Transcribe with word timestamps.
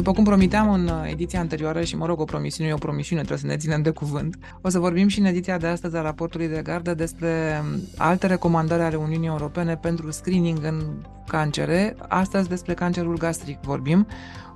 După 0.00 0.12
cum 0.12 0.24
promiteam 0.24 0.70
în 0.70 0.90
ediția 1.10 1.40
anterioară 1.40 1.82
și, 1.82 1.96
mă 1.96 2.06
rog, 2.06 2.20
o 2.20 2.24
promisiune 2.24 2.70
e 2.70 2.72
o 2.72 2.76
promisiune, 2.76 3.22
trebuie 3.22 3.40
să 3.40 3.46
ne 3.46 3.56
ținem 3.56 3.82
de 3.82 3.90
cuvânt, 3.90 4.38
o 4.60 4.68
să 4.68 4.78
vorbim 4.78 5.08
și 5.08 5.18
în 5.18 5.24
ediția 5.24 5.58
de 5.58 5.66
astăzi 5.66 5.96
a 5.96 6.02
raportului 6.02 6.48
de 6.48 6.60
gardă 6.62 6.94
despre 6.94 7.62
alte 7.96 8.26
recomandări 8.26 8.82
ale 8.82 8.96
Uniunii 8.96 9.28
Europene 9.28 9.76
pentru 9.76 10.10
screening 10.10 10.58
în 10.64 10.82
cancere. 11.26 11.96
Astăzi 12.08 12.48
despre 12.48 12.74
cancerul 12.74 13.18
gastric 13.18 13.58
vorbim 13.62 14.06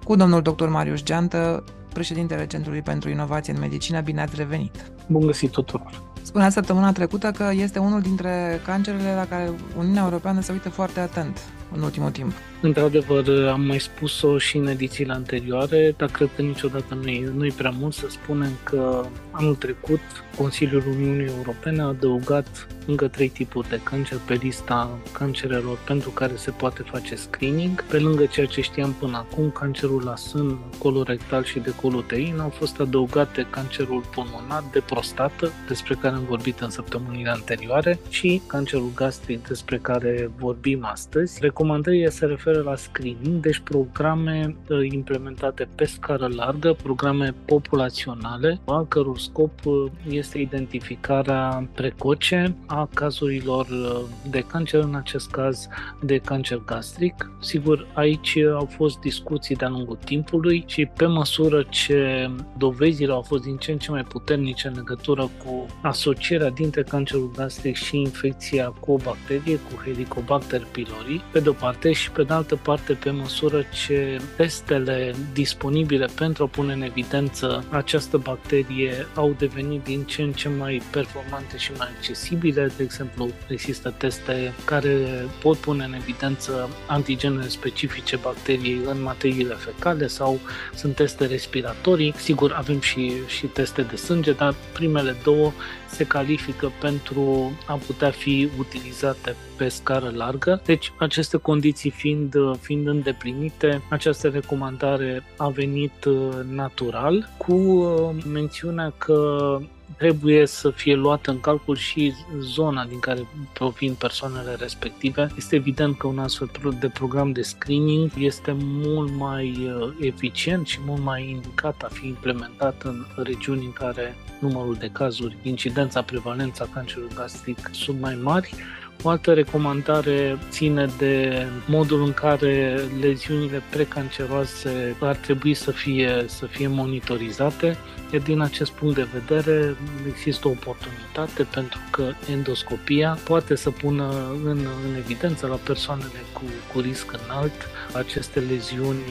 cu 0.05 0.17
domnul 0.17 0.43
dr. 0.43 0.67
Marius 0.67 1.03
Geantă, 1.03 1.65
președintele 1.93 2.47
Centrului 2.47 2.83
pentru 2.83 3.11
Inovație 3.11 3.53
în 3.53 3.61
Medicină. 3.61 4.01
Bine 4.01 4.21
ați 4.21 4.37
revenit! 4.37 4.93
Bun 5.07 5.27
găsit 5.27 5.51
tuturor! 5.51 6.03
Spunea 6.23 6.49
săptămâna 6.49 6.93
trecută 6.93 7.31
că 7.31 7.51
este 7.55 7.79
unul 7.79 8.01
dintre 8.01 8.61
cancerele 8.67 9.15
la 9.15 9.27
care 9.27 9.51
Uniunea 9.79 10.03
Europeană 10.03 10.41
se 10.41 10.53
uită 10.53 10.69
foarte 10.69 11.01
atent 11.01 11.39
în 11.75 11.83
ultimul 11.83 12.11
timp. 12.11 12.33
Într-adevăr, 12.65 13.49
am 13.49 13.61
mai 13.61 13.81
spus-o 13.81 14.39
și 14.39 14.57
în 14.57 14.67
edițiile 14.67 15.13
anterioare, 15.13 15.95
dar 15.97 16.11
cred 16.11 16.29
că 16.37 16.43
niciodată 16.43 16.95
nu 16.95 17.09
e, 17.09 17.31
nu 17.35 17.45
e 17.45 17.53
prea 17.57 17.75
mult 17.79 17.95
să 17.95 18.07
spunem 18.09 18.51
că 18.63 19.05
anul 19.31 19.55
trecut 19.55 20.01
Consiliul 20.37 20.85
Uniunii 20.87 21.33
Europene 21.37 21.83
a 21.83 21.87
adăugat 21.87 22.67
încă 22.87 23.09
trei 23.09 23.29
tipuri 23.29 23.69
de 23.69 23.81
cancer 23.83 24.19
pe 24.27 24.35
lista 24.35 24.99
cancerelor 25.13 25.79
pentru 25.87 26.11
care 26.11 26.33
se 26.37 26.51
poate 26.51 26.83
face 26.83 27.15
screening. 27.15 27.83
Pe 27.83 27.99
lângă 27.99 28.25
ceea 28.25 28.47
ce 28.47 28.61
știam 28.61 28.93
până 28.93 29.17
acum, 29.17 29.51
cancerul 29.51 30.03
la 30.05 30.17
sân, 30.17 30.59
colorectal 30.79 31.45
și 31.45 31.59
de 31.59 31.75
colutein, 31.81 32.39
au 32.39 32.49
fost 32.49 32.81
adăugate 32.81 33.47
cancerul 33.51 34.05
pulmonar 34.15 34.65
de 34.73 34.83
prostată, 34.87 35.53
despre 35.69 35.95
care 36.01 36.15
am 36.15 36.25
vorbit 36.29 36.61
în 36.61 36.71
săptămânile 36.71 37.31
anterioare, 37.31 37.99
și 38.09 38.43
cancerul 38.47 38.93
gastric, 38.95 39.47
despre 39.47 39.79
care 39.79 40.31
vorbim 40.39 40.85
astăzi. 40.85 41.39
Recomandările 41.41 42.09
se 42.09 42.27
referă 42.27 42.54
la 42.57 42.77
screening, 42.77 43.41
deci 43.41 43.59
programe 43.59 44.57
uh, 44.69 44.79
implementate 44.91 45.69
pe 45.75 45.85
scară 45.85 46.29
largă, 46.35 46.77
programe 46.83 47.35
populaționale, 47.45 48.61
a 48.65 48.85
căror 48.89 49.19
scop 49.19 49.51
uh, 49.65 49.91
este 50.09 50.39
identificarea 50.39 51.69
precoce 51.75 52.57
a 52.67 52.89
cazurilor 52.95 53.67
uh, 53.67 54.01
de 54.31 54.41
cancer, 54.41 54.83
în 54.83 54.95
acest 54.95 55.31
caz 55.31 55.69
de 56.01 56.19
cancer 56.19 56.63
gastric. 56.67 57.31
Sigur, 57.41 57.87
aici 57.93 58.37
au 58.55 58.69
fost 58.77 58.99
discuții 58.99 59.57
de-a 59.57 59.69
lungul 59.69 59.99
timpului 60.05 60.65
și 60.67 60.87
pe 60.87 61.07
măsură 61.07 61.67
ce 61.69 62.31
dovezile 62.59 63.13
au 63.13 63.23
fost 63.23 63.43
din 63.43 63.57
ce 63.57 63.73
în 63.73 63.79
ce 63.79 63.91
mai 63.91 64.03
puternice 64.03 64.69
în 64.69 64.75
legătură 64.75 65.31
cu 65.45 65.67
asocierea 65.83 66.51
dintre 66.51 66.83
cancerul 66.83 67.31
gastric 67.37 67.77
și 67.77 67.97
infecția 67.99 68.69
cu 68.81 68.93
o 68.93 68.97
bacterie, 68.97 69.57
cu 69.57 69.83
Helicobacter 69.85 70.67
pylori, 70.73 71.23
pe 71.33 71.41
de 71.41 71.49
o 71.49 71.53
parte, 71.53 71.93
și 71.93 72.11
pe 72.11 72.23
de 72.23 72.33
altă 72.33 72.44
parte, 72.53 72.93
pe 72.93 73.11
măsură 73.11 73.65
ce 73.87 74.21
testele 74.37 75.15
disponibile 75.33 76.07
pentru 76.15 76.43
a 76.45 76.47
pune 76.47 76.73
în 76.73 76.83
evidență 76.83 77.65
această 77.71 78.17
bacterie 78.17 79.07
au 79.15 79.35
devenit 79.39 79.85
din 79.85 80.03
ce 80.03 80.23
în 80.23 80.33
ce 80.33 80.49
mai 80.49 80.83
performante 80.91 81.57
și 81.57 81.73
mai 81.79 81.89
accesibile, 81.97 82.73
de 82.77 82.83
exemplu, 82.83 83.29
există 83.49 83.95
teste 83.97 84.53
care 84.65 84.97
pot 85.41 85.57
pune 85.57 85.85
în 85.85 85.93
evidență 85.93 86.69
antigenele 86.87 87.49
specifice 87.49 88.17
bacteriei 88.17 88.81
în 88.87 89.03
materiile 89.03 89.55
fecale 89.55 90.07
sau 90.07 90.41
sunt 90.75 90.95
teste 90.95 91.27
respiratorii. 91.27 92.15
Sigur, 92.17 92.53
avem 92.53 92.81
și, 92.81 93.13
și 93.27 93.47
teste 93.47 93.83
de 93.83 93.97
sânge, 93.97 94.33
dar 94.33 94.55
primele 94.73 95.17
două 95.23 95.53
se 95.95 96.05
califică 96.05 96.73
pentru 96.81 97.53
a 97.67 97.75
putea 97.75 98.11
fi 98.11 98.49
utilizate 98.59 99.37
pe 99.57 99.69
scară 99.69 100.13
largă. 100.15 100.61
Deci, 100.65 100.93
aceste 100.99 101.37
condiții 101.37 101.91
fiind, 101.91 102.35
fiind 102.61 102.87
îndeplinite, 102.87 103.83
această 103.91 104.29
recomandare 104.29 105.25
a 105.37 105.49
venit 105.49 106.05
uh, 106.05 106.29
natural 106.51 107.29
cu 107.37 107.53
uh, 107.55 108.25
mențiunea 108.33 108.93
că 108.97 109.59
trebuie 109.97 110.47
să 110.47 110.71
fie 110.71 110.95
luată 110.95 111.31
în 111.31 111.41
calcul 111.41 111.77
și 111.77 112.13
zona 112.41 112.85
din 112.85 112.99
care 112.99 113.27
provin 113.53 113.95
persoanele 113.95 114.55
respective. 114.59 115.31
Este 115.37 115.57
evident 115.57 115.99
că 115.99 116.07
un 116.07 116.19
astfel 116.19 116.51
de 116.81 116.89
program 116.89 117.33
de 117.33 117.43
screening 117.43 118.11
este 118.19 118.57
mult 118.59 119.13
mai 119.17 119.71
uh, 119.81 119.93
eficient 120.01 120.67
și 120.67 120.79
mult 120.87 121.03
mai 121.03 121.31
indicat 121.31 121.83
a 121.83 121.89
fi 121.93 122.07
implementat 122.07 122.83
în 122.83 123.05
regiuni 123.17 123.65
în 123.65 123.73
care 123.73 124.17
numărul 124.39 124.75
de 124.75 124.91
cazuri, 124.93 125.37
incidența, 125.43 126.03
prevalența 126.03 126.69
cancerului 126.75 127.15
gastric 127.15 127.71
sunt 127.73 128.01
mai 128.01 128.19
mari 128.23 128.55
o 129.03 129.09
altă 129.09 129.33
recomandare 129.33 130.39
ține 130.51 130.87
de 130.99 131.47
modul 131.67 132.05
în 132.05 132.13
care 132.13 132.81
leziunile 133.01 133.63
precanceroase 133.71 134.97
ar 135.01 135.17
trebui 135.17 135.55
să 135.55 135.71
fie, 135.71 136.25
să 136.27 136.47
fie 136.47 136.67
monitorizate. 136.69 137.77
E 138.15 138.19
din 138.19 138.41
acest 138.41 138.71
punct 138.71 138.95
de 138.95 139.09
vedere 139.13 139.77
există 140.09 140.49
o 140.49 140.51
oportunitate 140.51 141.43
pentru 141.43 141.81
că 141.91 142.13
endoscopia 142.31 143.19
poate 143.25 143.55
să 143.55 143.71
pună 143.71 144.33
în, 144.45 144.59
în 144.89 144.95
evidență 144.97 145.47
la 145.47 145.55
persoanele 145.55 146.21
cu, 146.33 146.43
cu 146.73 146.81
risc 146.81 147.13
înalt 147.25 147.69
aceste 147.93 148.41
leziuni 148.41 149.03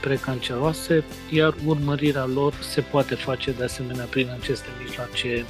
precanceroase, 0.00 1.04
iar 1.30 1.54
urmărirea 1.66 2.26
lor 2.26 2.54
se 2.60 2.80
poate 2.80 3.14
face 3.14 3.50
de 3.50 3.64
asemenea 3.64 4.04
prin 4.04 4.28
aceste 4.40 4.68
mijloace 4.84 5.44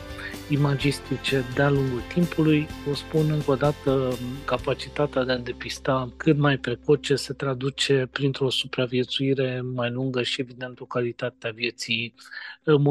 imagistice 0.48 1.44
de-a 1.54 1.70
lungul 1.70 2.02
timpului. 2.12 2.66
O 2.91 2.94
spun 2.94 3.30
încă 3.30 3.50
o 3.50 3.54
dată, 3.54 4.18
capacitatea 4.44 5.24
de 5.24 5.32
a 5.32 5.38
depista 5.38 6.12
cât 6.16 6.36
mai 6.36 6.56
precoce 6.56 7.14
se 7.14 7.32
traduce 7.32 8.08
printr-o 8.12 8.50
supraviețuire 8.50 9.60
mai 9.74 9.91
lungă 9.91 10.22
și, 10.22 10.41
evident, 10.41 10.80
o 10.80 10.84
calitate 10.84 11.48
a 11.48 11.50
vieții 11.50 12.14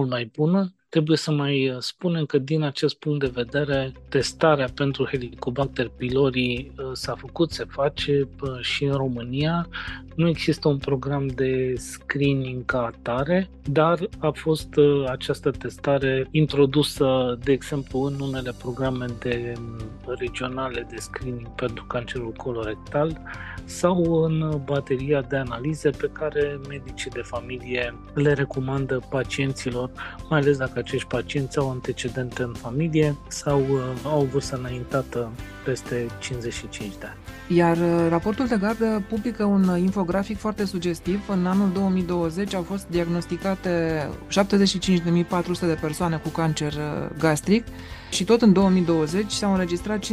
mult 0.01 0.09
mai 0.13 0.25
bună. 0.25 0.75
Trebuie 0.91 1.17
să 1.17 1.31
mai 1.31 1.69
uh, 1.69 1.77
spunem 1.79 2.25
că 2.25 2.37
din 2.37 2.61
acest 2.61 2.95
punct 2.95 3.19
de 3.19 3.31
vedere 3.33 3.91
testarea 4.09 4.67
pentru 4.75 5.05
Helicobacter 5.05 5.87
pylori 5.97 6.71
uh, 6.77 6.89
s-a 6.93 7.15
făcut, 7.15 7.51
se 7.51 7.65
face 7.69 8.27
uh, 8.41 8.59
și 8.61 8.83
în 8.83 8.93
România. 8.93 9.67
Nu 10.15 10.27
există 10.27 10.67
un 10.67 10.77
program 10.77 11.27
de 11.27 11.73
screening 11.77 12.65
ca 12.65 12.85
atare, 12.85 13.49
dar 13.63 13.99
a 14.19 14.29
fost 14.29 14.69
această 15.07 15.51
testare 15.51 16.27
introdusă, 16.31 17.37
de 17.43 17.51
exemplu, 17.51 17.99
în 17.99 18.19
unele 18.19 18.53
programe 18.59 19.05
de 19.19 19.53
um, 19.57 19.77
regionale 20.17 20.87
de 20.89 20.95
screening 20.97 21.47
pentru 21.55 21.85
cancerul 21.85 22.31
colorectal 22.31 23.21
sau 23.65 24.23
în 24.23 24.61
bateria 24.65 25.21
de 25.21 25.35
analize 25.35 25.89
pe 25.89 26.09
care 26.13 26.59
medicii 26.69 27.11
de 27.11 27.21
familie 27.21 27.95
le 28.13 28.33
recomandă 28.33 29.01
pacienților, 29.09 29.91
mai 30.29 30.39
ales 30.39 30.57
dacă 30.57 30.80
acești 30.81 31.07
pacienți 31.07 31.57
au 31.57 31.69
antecedente 31.69 32.43
în 32.43 32.53
familie 32.53 33.15
sau 33.27 33.59
uh, 33.59 33.79
au 34.03 34.27
vârstă 34.31 34.55
înaintată 34.55 35.29
peste 35.65 36.07
55 36.19 36.91
de 36.99 37.05
ani. 37.05 37.17
Iar 37.57 37.77
uh, 37.77 38.05
raportul 38.09 38.47
de 38.47 38.57
gardă 38.59 39.03
publică 39.09 39.43
un 39.43 39.77
infografic 39.77 40.37
foarte 40.37 40.65
sugestiv. 40.65 41.29
În 41.29 41.45
anul 41.45 41.69
2020 41.73 42.53
au 42.53 42.61
fost 42.61 42.87
diagnosticate 42.87 44.07
75.400 44.29 45.59
de 45.59 45.77
persoane 45.81 46.17
cu 46.17 46.29
cancer 46.29 46.73
uh, 46.73 46.79
gastric 47.17 47.65
și 48.11 48.23
tot 48.23 48.41
în 48.41 48.53
2020 48.53 49.31
s-au 49.31 49.51
înregistrat 49.51 50.05
52.100 50.05 50.11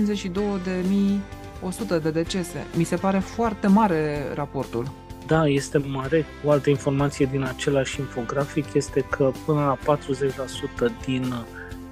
de 2.03 2.11
decese. 2.11 2.67
Mi 2.77 2.85
se 2.85 2.97
pare 2.97 3.19
foarte 3.19 3.67
mare 3.67 4.33
raportul. 4.35 5.08
Da, 5.29 5.47
este 5.47 5.79
mare. 5.79 6.25
O 6.45 6.51
altă 6.51 6.71
informație 6.71 7.29
din 7.31 7.43
același 7.43 8.01
infografic 8.01 8.75
este 8.75 9.01
că 9.01 9.33
până 9.47 9.79
la 9.85 9.97
40% 9.97 11.05
din 11.05 11.35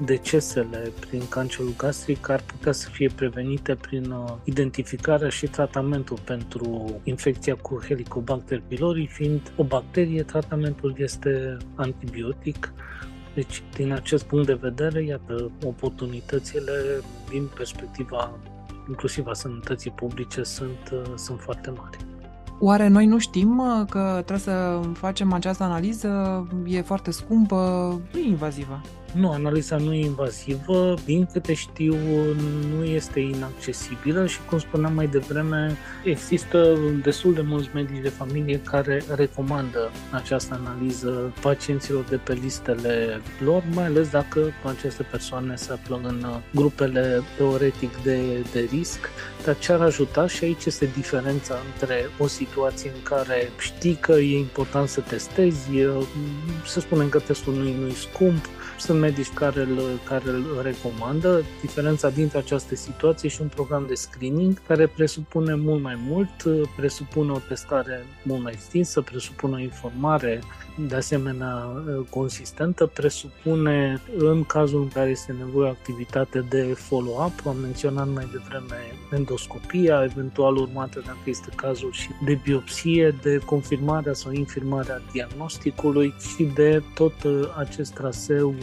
decesele 0.05 0.93
prin 1.01 1.29
cancerul 1.29 1.75
gastric 1.77 2.29
ar 2.29 2.43
putea 2.47 2.73
să 2.73 2.89
fie 2.89 3.09
prevenite 3.09 3.75
prin 3.75 4.11
uh, 4.11 4.33
identificarea 4.45 5.29
și 5.29 5.47
tratamentul 5.47 6.19
pentru 6.25 7.01
infecția 7.05 7.55
cu 7.55 7.81
Helicobacter 7.87 8.63
pylori, 8.69 9.07
fiind 9.07 9.53
o 9.57 9.65
bacterie, 9.65 10.23
tratamentul 10.23 10.95
este 10.99 11.57
antibiotic. 11.75 12.73
Deci, 13.35 13.63
din 13.75 13.93
acest 13.93 14.25
punct 14.25 14.47
de 14.47 14.59
vedere, 14.61 15.05
iată, 15.05 15.51
oportunitățile 15.65 16.73
din 17.31 17.51
perspectiva 17.57 18.39
inclusiv 18.89 19.27
a 19.27 19.33
sănătății 19.33 19.91
publice 19.91 20.43
sunt, 20.43 20.91
uh, 20.93 21.13
sunt 21.15 21.41
foarte 21.41 21.71
mari. 21.71 21.97
Oare 22.59 22.89
noi 22.89 23.07
nu 23.07 23.19
știm 23.19 23.63
că 23.91 24.13
trebuie 24.15 24.39
să 24.39 24.81
facem 24.93 25.33
această 25.33 25.63
analiză? 25.63 26.47
E 26.67 26.81
foarte 26.81 27.11
scumpă, 27.11 27.57
nu 28.13 28.19
e 28.19 28.29
invazivă. 28.29 28.81
Nu, 29.17 29.31
analiza 29.31 29.77
nu 29.77 29.95
e 29.95 30.05
invazivă, 30.05 30.95
din 31.05 31.27
câte 31.33 31.55
știu, 31.55 31.97
nu 32.77 32.85
este 32.85 33.21
inaccesibilă 33.21 34.27
și, 34.27 34.39
cum 34.49 34.59
spuneam 34.59 34.93
mai 34.95 35.07
devreme, 35.07 35.77
există 36.05 36.79
destul 37.03 37.35
de 37.35 37.41
mulți 37.41 37.71
medici 37.75 38.03
de 38.03 38.09
familie 38.09 38.61
care 38.61 39.03
recomandă 39.15 39.91
această 40.11 40.61
analiză 40.65 41.33
pacienților 41.41 42.05
de 42.05 42.17
pe 42.17 42.33
listele 42.33 43.21
lor, 43.45 43.63
mai 43.75 43.85
ales 43.85 44.09
dacă 44.09 44.53
aceste 44.65 45.03
persoane 45.03 45.57
se 45.57 45.73
află 45.73 46.01
în 46.03 46.27
grupele 46.55 47.23
teoretic 47.37 48.03
de, 48.03 48.19
de 48.53 48.69
risc, 48.71 48.99
dar 49.45 49.59
ce 49.59 49.73
ar 49.73 49.81
ajuta? 49.81 50.27
Și 50.27 50.45
aici 50.45 50.65
este 50.65 50.91
diferența 50.97 51.59
între 51.73 52.11
o 52.19 52.27
situație 52.27 52.91
în 52.95 53.03
care 53.03 53.51
știi 53.59 53.95
că 53.95 54.13
e 54.13 54.39
important 54.39 54.89
să 54.89 55.01
testezi, 55.01 55.69
să 56.67 56.81
spunem 56.81 57.09
că 57.09 57.19
testul 57.19 57.55
nu 57.55 57.87
e 57.87 57.93
scump, 57.95 58.45
sunt 58.79 59.01
medici 59.01 59.33
care 59.33 59.61
îl, 59.61 59.79
care 60.05 60.29
îl 60.31 60.61
recomandă. 60.63 61.43
Diferența 61.61 62.09
dintre 62.11 62.39
această 62.39 62.75
situație 62.75 63.29
și 63.29 63.41
un 63.41 63.49
program 63.49 63.85
de 63.89 63.95
screening 63.95 64.61
care 64.67 64.87
presupune 64.87 65.55
mult 65.55 65.83
mai 65.83 65.99
mult, 66.09 66.69
presupune 66.77 67.33
o 67.33 67.39
testare 67.39 68.07
mult 68.23 68.43
mai 68.43 68.53
extinsă, 68.53 69.01
presupune 69.01 69.55
o 69.55 69.59
informare 69.59 70.41
de 70.79 70.95
asemenea 70.95 71.83
consistentă, 72.11 72.87
presupune 72.87 74.03
în 74.19 74.45
cazul 74.45 74.81
în 74.81 74.89
care 74.89 75.11
este 75.11 75.35
nevoie 75.39 75.69
activitate 75.69 76.41
de 76.49 76.63
follow-up, 76.63 77.47
am 77.47 77.57
menționat 77.57 78.09
mai 78.09 78.29
devreme 78.33 78.77
endoscopia, 79.13 80.03
eventual 80.03 80.57
urmată 80.57 81.03
dacă 81.07 81.19
este 81.25 81.49
cazul 81.55 81.93
și 81.93 82.11
de 82.25 82.39
biopsie, 82.43 83.15
de 83.23 83.39
confirmarea 83.39 84.13
sau 84.13 84.33
infirmarea 84.33 85.03
diagnosticului 85.13 86.15
și 86.37 86.45
de 86.45 86.83
tot 86.95 87.15
acest 87.57 87.93
traseu 87.93 88.55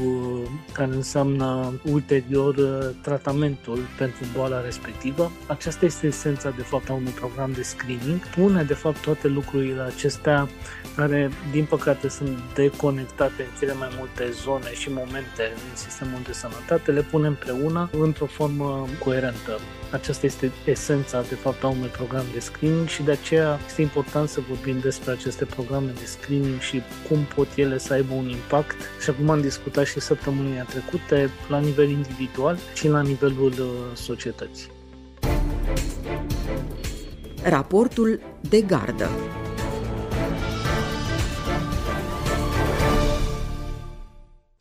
care 0.72 0.92
înseamnă 0.92 1.74
ulterior 1.92 2.56
tratamentul 3.02 3.80
pentru 3.98 4.26
boala 4.36 4.62
respectivă. 4.62 5.32
Aceasta 5.48 5.86
este 5.86 6.08
esența 6.08 6.50
de 6.50 6.62
fapt 6.62 6.90
a 6.90 6.94
unui 6.94 7.12
program 7.12 7.52
de 7.52 7.62
screening. 7.62 8.20
Pune 8.36 8.64
de 8.64 8.74
fapt 8.74 9.02
toate 9.02 9.28
lucrurile 9.28 9.82
acestea 9.82 10.50
care 10.96 11.30
din 11.52 11.66
păcate 11.66 12.08
sunt 12.08 12.38
deconectate 12.54 13.42
în 13.42 13.58
cele 13.60 13.74
mai 13.74 13.90
multe 13.98 14.32
zone 14.32 14.74
și 14.74 14.90
momente 14.90 15.44
în 15.70 15.76
sistemul 15.76 16.20
de 16.26 16.34
sănătate, 16.34 16.92
le 16.92 17.02
punem 17.02 17.32
împreună 17.34 17.90
într-o 17.92 18.26
formă 18.26 18.88
coerentă. 19.04 19.60
Aceasta 19.94 20.26
este 20.26 20.52
esența, 20.66 21.22
de 21.22 21.36
fapt, 21.36 21.64
a 21.64 21.68
unui 21.68 21.88
program 21.88 22.26
de 22.34 22.40
screening 22.40 22.88
și 22.88 23.04
de 23.04 23.12
aceea 23.12 23.60
este 23.66 23.82
important 23.82 24.30
să 24.30 24.40
vorbim 24.48 24.80
despre 24.80 25.12
aceste 25.12 25.46
programe 25.46 25.92
de 25.92 26.06
screening 26.06 26.60
și 26.60 26.82
cum 27.08 27.18
pot 27.36 27.48
ele 27.56 27.78
să 27.78 27.94
aibă 27.94 28.14
un 28.14 28.30
impact. 28.30 28.76
Și 29.02 29.10
acum 29.10 29.30
am 29.30 29.42
discutat 29.42 29.86
și 29.86 30.00
săptămânile 30.00 30.66
trecute 30.70 31.30
la 31.50 31.60
nivel 31.60 31.90
individual 31.90 32.58
și 32.74 32.88
la 32.88 33.02
nivelul 33.02 33.54
uh, 33.60 33.98
societății. 33.98 34.72
Raportul 37.44 38.20
de 38.42 38.62
gardă 38.62 39.10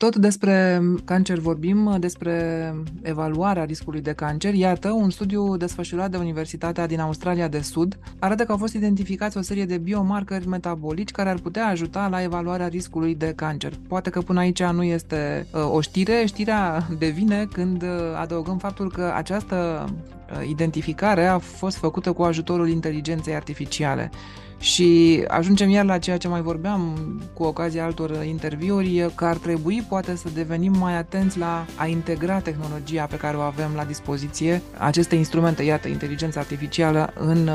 Tot 0.03 0.15
despre 0.15 0.81
cancer 1.05 1.39
vorbim, 1.39 1.95
despre 1.99 2.73
evaluarea 3.01 3.63
riscului 3.63 4.01
de 4.01 4.11
cancer. 4.11 4.53
Iată, 4.53 4.91
un 4.91 5.09
studiu 5.09 5.57
desfășurat 5.57 6.11
de 6.11 6.17
Universitatea 6.17 6.87
din 6.87 6.99
Australia 6.99 7.47
de 7.47 7.61
Sud 7.61 7.97
arată 8.19 8.43
că 8.43 8.51
au 8.51 8.57
fost 8.57 8.73
identificați 8.73 9.37
o 9.37 9.41
serie 9.41 9.65
de 9.65 9.77
biomarcări 9.77 10.47
metabolici 10.47 11.11
care 11.11 11.29
ar 11.29 11.37
putea 11.37 11.67
ajuta 11.67 12.07
la 12.07 12.21
evaluarea 12.21 12.67
riscului 12.67 13.15
de 13.15 13.33
cancer. 13.35 13.73
Poate 13.87 14.09
că 14.09 14.21
până 14.21 14.39
aici 14.39 14.63
nu 14.63 14.83
este 14.83 15.47
uh, 15.53 15.71
o 15.71 15.81
știre, 15.81 16.23
știrea 16.25 16.87
devine 16.97 17.47
când 17.51 17.81
uh, 17.81 17.89
adăugăm 18.21 18.57
faptul 18.57 18.91
că 18.91 19.11
această 19.15 19.85
uh, 19.85 20.49
identificare 20.49 21.25
a 21.25 21.37
fost 21.37 21.77
făcută 21.77 22.11
cu 22.11 22.23
ajutorul 22.23 22.69
inteligenței 22.69 23.35
artificiale. 23.35 24.11
Și 24.63 25.23
ajungem 25.27 25.69
iar 25.69 25.85
la 25.85 25.97
ceea 25.97 26.17
ce 26.17 26.27
mai 26.27 26.41
vorbeam 26.41 26.97
cu 27.33 27.43
ocazia 27.43 27.83
altor 27.83 28.23
interviuri, 28.25 29.11
că 29.15 29.25
ar 29.25 29.37
trebui 29.37 29.85
poate 29.89 30.15
să 30.15 30.29
devenim 30.33 30.77
mai 30.77 30.97
atenți 30.97 31.37
la 31.37 31.65
a 31.75 31.85
integra 31.85 32.39
tehnologia 32.39 33.05
pe 33.05 33.17
care 33.17 33.37
o 33.37 33.39
avem 33.39 33.71
la 33.75 33.83
dispoziție, 33.83 34.61
aceste 34.77 35.15
instrumente, 35.15 35.63
iată, 35.63 35.87
inteligența 35.87 36.39
artificială, 36.39 37.13
în, 37.19 37.49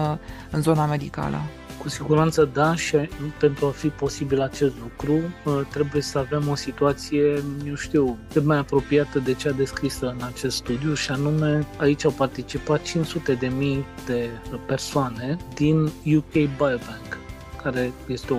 în 0.50 0.62
zona 0.62 0.86
medicală. 0.86 1.40
Cu 1.78 1.88
siguranță 1.88 2.44
da 2.52 2.74
și 2.74 2.96
pentru 3.38 3.66
a 3.66 3.70
fi 3.70 3.88
posibil 3.88 4.40
acest 4.40 4.74
lucru 4.82 5.12
uh, 5.12 5.60
trebuie 5.70 6.02
să 6.02 6.18
avem 6.18 6.48
o 6.48 6.54
situație, 6.54 7.42
eu 7.66 7.74
știu, 7.74 8.18
cât 8.32 8.44
mai 8.44 8.58
apropiată 8.58 9.18
de 9.18 9.34
cea 9.34 9.50
descrisă 9.50 10.06
în 10.06 10.26
acest 10.26 10.56
studiu 10.56 10.94
și 10.94 11.10
anume 11.10 11.66
aici 11.76 12.04
au 12.04 12.10
participat 12.10 12.82
500 12.82 13.34
de 13.34 13.46
mii 13.46 13.84
de 14.06 14.28
persoane 14.66 15.36
din 15.54 15.84
UK 16.16 16.32
Biobank 16.32 17.18
care 17.62 17.92
este 18.06 18.32
o 18.32 18.38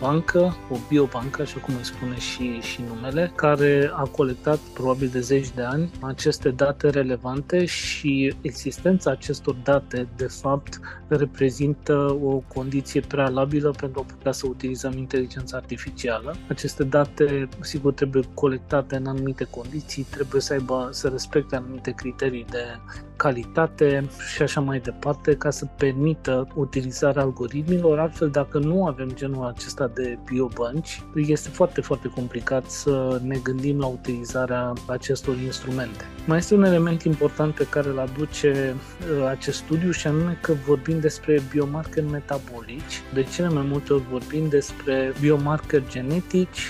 bancă, 0.00 0.56
o 0.70 0.76
biobancă, 0.88 1.42
așa 1.42 1.60
cum 1.60 1.74
îi 1.74 1.84
spune 1.84 2.18
și, 2.18 2.60
și 2.60 2.82
numele, 2.88 3.32
care 3.34 3.90
a 3.94 4.02
colectat 4.02 4.58
probabil 4.58 5.08
de 5.08 5.20
zeci 5.20 5.50
de 5.50 5.62
ani 5.62 5.90
aceste 6.00 6.50
date 6.50 6.90
relevante 6.90 7.64
și 7.64 8.34
existența 8.40 9.10
acestor 9.10 9.54
date, 9.62 10.08
de 10.16 10.26
fapt, 10.26 10.80
reprezintă 11.08 12.18
o 12.22 12.42
condiție 12.54 13.00
prealabilă 13.00 13.70
pentru 13.70 14.00
a 14.00 14.12
putea 14.12 14.32
să 14.32 14.46
utilizăm 14.46 14.92
inteligența 14.96 15.56
artificială. 15.56 16.36
Aceste 16.48 16.84
date, 16.84 17.48
sigur, 17.60 17.92
trebuie 17.92 18.22
colectate 18.34 18.96
în 18.96 19.06
anumite 19.06 19.44
condiții, 19.44 20.06
trebuie 20.10 20.40
să 20.40 20.52
aibă, 20.52 20.88
să 20.90 21.08
respecte 21.08 21.56
anumite 21.56 21.90
criterii 21.90 22.46
de 22.50 22.64
calitate 23.16 24.08
și 24.34 24.42
așa 24.42 24.60
mai 24.60 24.80
departe, 24.80 25.36
ca 25.36 25.50
să 25.50 25.66
permită 25.76 26.48
utilizarea 26.54 27.22
algoritmilor. 27.22 27.98
Altfel, 27.98 28.28
dacă 28.28 28.58
nu 28.58 28.86
avem 28.86 29.10
genul 29.14 29.46
acesta 29.46 29.67
acesta 29.68 30.02
de 30.02 30.18
biobănci, 30.24 31.02
este 31.14 31.48
foarte, 31.48 31.80
foarte 31.80 32.08
complicat 32.08 32.70
să 32.70 33.20
ne 33.24 33.38
gândim 33.42 33.78
la 33.78 33.86
utilizarea 33.86 34.72
acestor 34.86 35.36
instrumente. 35.36 36.04
Mai 36.26 36.38
este 36.38 36.54
un 36.54 36.64
element 36.64 37.02
important 37.02 37.54
pe 37.54 37.66
care 37.70 37.88
îl 37.88 37.98
aduce 37.98 38.74
uh, 38.74 39.26
acest 39.26 39.58
studiu 39.58 39.90
și 39.90 40.06
anume 40.06 40.38
că 40.40 40.52
vorbim 40.66 41.00
despre 41.00 41.42
biomarceri 41.50 42.10
metabolici. 42.10 43.02
De 43.14 43.22
cele 43.22 43.48
mai 43.48 43.66
multe 43.68 43.92
ori 43.92 44.04
vorbim 44.10 44.48
despre 44.48 45.12
biomarceri 45.20 45.88
genetici, 45.88 46.60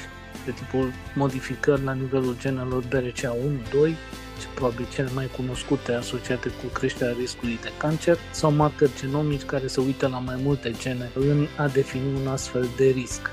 de 0.44 0.50
tipul 0.50 0.92
modificări 1.14 1.84
la 1.84 1.92
nivelul 1.92 2.36
genelor 2.38 2.82
BRCA1, 2.82 3.70
2, 3.72 3.96
probabil 4.55 4.87
cele 4.93 5.11
mai 5.14 5.31
cunoscute 5.37 5.93
asociate 5.93 6.49
cu 6.49 6.67
creșterea 6.73 7.17
riscului 7.19 7.58
de 7.62 7.73
cancer, 7.76 8.19
sau 8.31 8.52
marcări 8.52 8.90
genomici 9.00 9.43
care 9.43 9.67
se 9.67 9.81
uită 9.81 10.08
la 10.08 10.19
mai 10.19 10.40
multe 10.43 10.75
gene 10.79 11.11
în 11.14 11.46
a 11.56 11.69
defini 11.69 12.20
un 12.20 12.26
astfel 12.26 12.69
de 12.76 12.85
risc. 12.85 13.31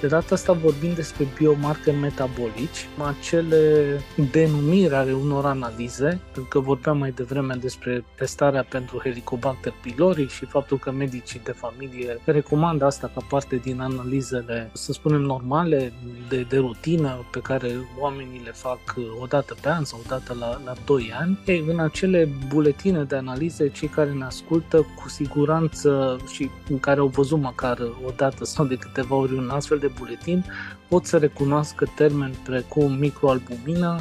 De 0.00 0.06
data 0.06 0.34
asta 0.34 0.52
vorbim 0.52 0.92
despre 0.94 1.26
biomarcări 1.38 1.96
metabolici, 1.96 2.88
acele 3.18 3.84
denumiri 4.30 4.94
ale 4.94 5.12
unor 5.12 5.44
analize, 5.44 6.20
pentru 6.32 6.44
că 6.48 6.58
vorbeam 6.58 6.98
mai 6.98 7.10
devreme 7.10 7.54
despre 7.54 8.04
testarea 8.16 8.64
pentru 8.68 8.98
Helicobacter 8.98 9.72
pylori 9.82 10.28
și 10.28 10.44
faptul 10.44 10.78
că 10.78 10.90
medicii 10.90 11.40
de 11.44 11.52
familie 11.52 12.20
recomandă 12.24 12.84
asta 12.84 13.10
ca 13.14 13.26
parte 13.28 13.56
din 13.56 13.80
analizele, 13.80 14.70
să 14.72 14.92
spunem, 14.92 15.20
normale, 15.20 15.92
de, 16.28 16.46
de 16.48 16.56
rutină, 16.56 17.24
pe 17.30 17.40
care 17.40 17.70
oamenii 17.98 18.40
le 18.44 18.52
fac 18.52 18.80
o 19.20 19.26
dată 19.26 19.54
pe 19.60 19.68
an 19.68 19.84
sau 19.84 19.98
o 20.04 20.06
dată 20.08 20.36
la, 20.40 20.60
la 20.64 20.72
2 20.84 21.12
ani. 21.20 21.38
Ei, 21.46 21.64
în 21.68 21.78
acele 21.78 22.28
buletine 22.48 23.02
de 23.02 23.16
analize, 23.16 23.68
cei 23.68 23.88
care 23.88 24.12
ne 24.12 24.24
ascultă, 24.24 24.76
cu 24.76 25.08
siguranță 25.08 26.16
și 26.32 26.50
în 26.68 26.80
care 26.80 27.00
au 27.00 27.06
văzut 27.06 27.38
măcar 27.40 27.78
o 27.80 28.10
dată 28.16 28.44
sau 28.44 28.64
de 28.64 28.76
câteva 28.76 29.14
ori 29.14 29.32
un 29.32 29.48
astfel 29.48 29.78
de 29.86 29.92
buletin 29.98 30.44
pot 30.88 31.06
să 31.06 31.18
recunoască 31.18 31.86
termeni 31.96 32.36
precum 32.44 32.92
microalbumină 32.92 34.00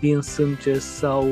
din 0.00 0.20
sânge 0.20 0.78
sau 0.78 1.26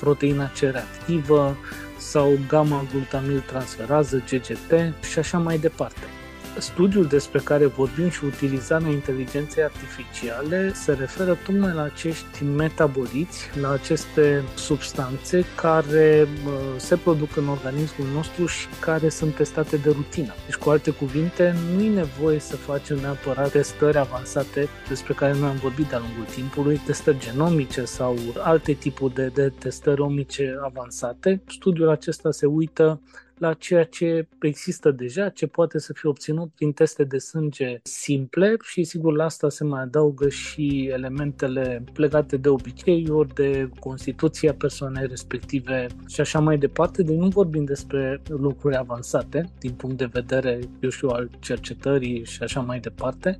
proteina 0.00 0.50
C 0.50 0.58
reactivă 0.58 1.56
sau 1.98 2.38
gamma-glutamil 2.48 3.40
transferază, 3.46 4.22
GGT 4.30 4.94
și 5.10 5.18
așa 5.18 5.38
mai 5.38 5.58
departe. 5.58 6.17
Studiul 6.58 7.06
despre 7.06 7.38
care 7.38 7.66
vorbim 7.66 8.08
și 8.08 8.24
utilizarea 8.24 8.90
inteligenței 8.90 9.62
artificiale 9.62 10.72
se 10.74 10.92
referă 10.92 11.38
tocmai 11.46 11.72
la 11.74 11.82
acești 11.82 12.44
metaboliți, 12.44 13.50
la 13.60 13.70
aceste 13.70 14.44
substanțe 14.54 15.44
care 15.56 16.28
se 16.76 16.96
produc 16.96 17.36
în 17.36 17.48
organismul 17.48 18.08
nostru 18.14 18.46
și 18.46 18.66
care 18.80 19.08
sunt 19.08 19.34
testate 19.34 19.76
de 19.76 19.90
rutină. 19.90 20.34
Deci, 20.46 20.56
cu 20.56 20.70
alte 20.70 20.90
cuvinte, 20.90 21.54
nu 21.74 21.82
e 21.82 21.88
nevoie 21.88 22.38
să 22.38 22.56
facem 22.56 22.96
neapărat 22.96 23.50
testări 23.50 23.98
avansate 23.98 24.68
despre 24.88 25.12
care 25.12 25.34
noi 25.38 25.48
am 25.48 25.56
vorbit 25.56 25.86
de-a 25.86 25.98
lungul 25.98 26.24
timpului, 26.34 26.80
testări 26.86 27.18
genomice 27.18 27.84
sau 27.84 28.16
alte 28.38 28.72
tipuri 28.72 29.14
de, 29.14 29.26
de 29.26 29.52
testări 29.58 30.00
omice 30.00 30.58
avansate. 30.64 31.42
Studiul 31.46 31.88
acesta 31.88 32.30
se 32.30 32.46
uită 32.46 33.00
la 33.38 33.52
ceea 33.52 33.84
ce 33.84 34.28
există 34.40 34.90
deja, 34.90 35.28
ce 35.28 35.46
poate 35.46 35.78
să 35.78 35.92
fie 35.92 36.08
obținut 36.08 36.50
prin 36.54 36.72
teste 36.72 37.04
de 37.04 37.18
sânge 37.18 37.80
simple 37.82 38.56
și 38.62 38.84
sigur 38.84 39.16
la 39.16 39.24
asta 39.24 39.48
se 39.48 39.64
mai 39.64 39.80
adaugă 39.80 40.28
și 40.28 40.88
elementele 40.92 41.84
legate 41.94 42.36
de 42.36 42.48
obiceiuri, 42.48 43.34
de 43.34 43.70
constituția 43.80 44.54
persoanei 44.54 45.06
respective 45.06 45.86
și 46.06 46.20
așa 46.20 46.38
mai 46.40 46.58
departe, 46.58 47.02
de 47.02 47.14
nu 47.14 47.28
vorbim 47.28 47.64
despre 47.64 48.22
lucruri 48.28 48.76
avansate 48.76 49.50
din 49.58 49.72
punct 49.72 49.96
de 49.96 50.08
vedere, 50.12 50.60
eu 50.80 50.90
știu, 50.90 51.08
al 51.08 51.30
cercetării 51.38 52.24
și 52.24 52.42
așa 52.42 52.60
mai 52.60 52.80
departe, 52.80 53.38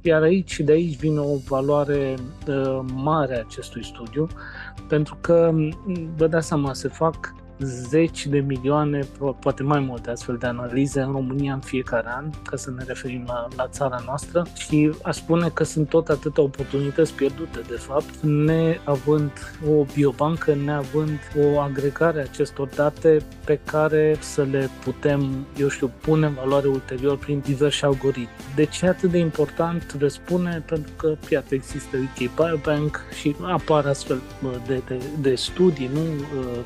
iar 0.00 0.22
aici 0.22 0.50
și 0.50 0.62
de 0.62 0.72
aici 0.72 0.98
vine 0.98 1.18
o 1.18 1.36
valoare 1.36 2.14
uh, 2.46 2.80
mare 2.94 3.36
a 3.36 3.40
acestui 3.40 3.84
studiu, 3.84 4.26
pentru 4.88 5.18
că, 5.20 5.54
vă 6.16 6.26
dați 6.26 6.46
seama, 6.46 6.74
se 6.74 6.88
fac 6.88 7.34
zeci 7.62 8.26
de 8.26 8.38
milioane, 8.38 9.00
poate 9.40 9.62
mai 9.62 9.80
multe 9.80 10.10
astfel 10.10 10.36
de 10.36 10.46
analize 10.46 11.00
în 11.00 11.12
România 11.12 11.52
în 11.52 11.60
fiecare 11.60 12.08
an, 12.08 12.30
ca 12.50 12.56
să 12.56 12.70
ne 12.70 12.84
referim 12.86 13.24
la, 13.26 13.48
la 13.56 13.68
țara 13.68 14.02
noastră 14.06 14.46
și 14.54 14.92
aș 15.02 15.16
spune 15.16 15.48
că 15.48 15.64
sunt 15.64 15.88
tot 15.88 16.08
atâtea 16.08 16.42
oportunități 16.42 17.14
pierdute, 17.14 17.60
de 17.68 17.76
fapt, 17.76 18.14
neavând 18.20 19.32
o 19.68 19.84
biobancă, 19.94 20.54
neavând 20.64 21.18
o 21.42 21.60
agregare 21.60 22.18
a 22.18 22.22
acestor 22.22 22.68
date 22.74 23.18
pe 23.44 23.60
care 23.64 24.16
să 24.20 24.46
le 24.50 24.70
putem, 24.84 25.46
eu 25.58 25.68
știu, 25.68 25.90
pune 26.00 26.26
în 26.26 26.34
valoare 26.34 26.68
ulterior 26.68 27.18
prin 27.18 27.42
diversi 27.44 27.84
algoritmi. 27.84 28.28
De 28.54 28.64
ce 28.64 28.84
e 28.84 28.88
atât 28.88 29.10
de 29.10 29.18
important? 29.18 29.96
Răspune 29.98 30.62
pentru 30.66 30.92
că, 30.96 31.16
iată, 31.30 31.54
există 31.54 31.96
UK 31.96 32.34
Biobank 32.34 33.00
și 33.20 33.36
apar 33.42 33.86
astfel 33.86 34.20
de, 34.66 34.82
de, 34.86 35.02
de 35.20 35.34
studii 35.34 35.90
nu, 35.92 36.00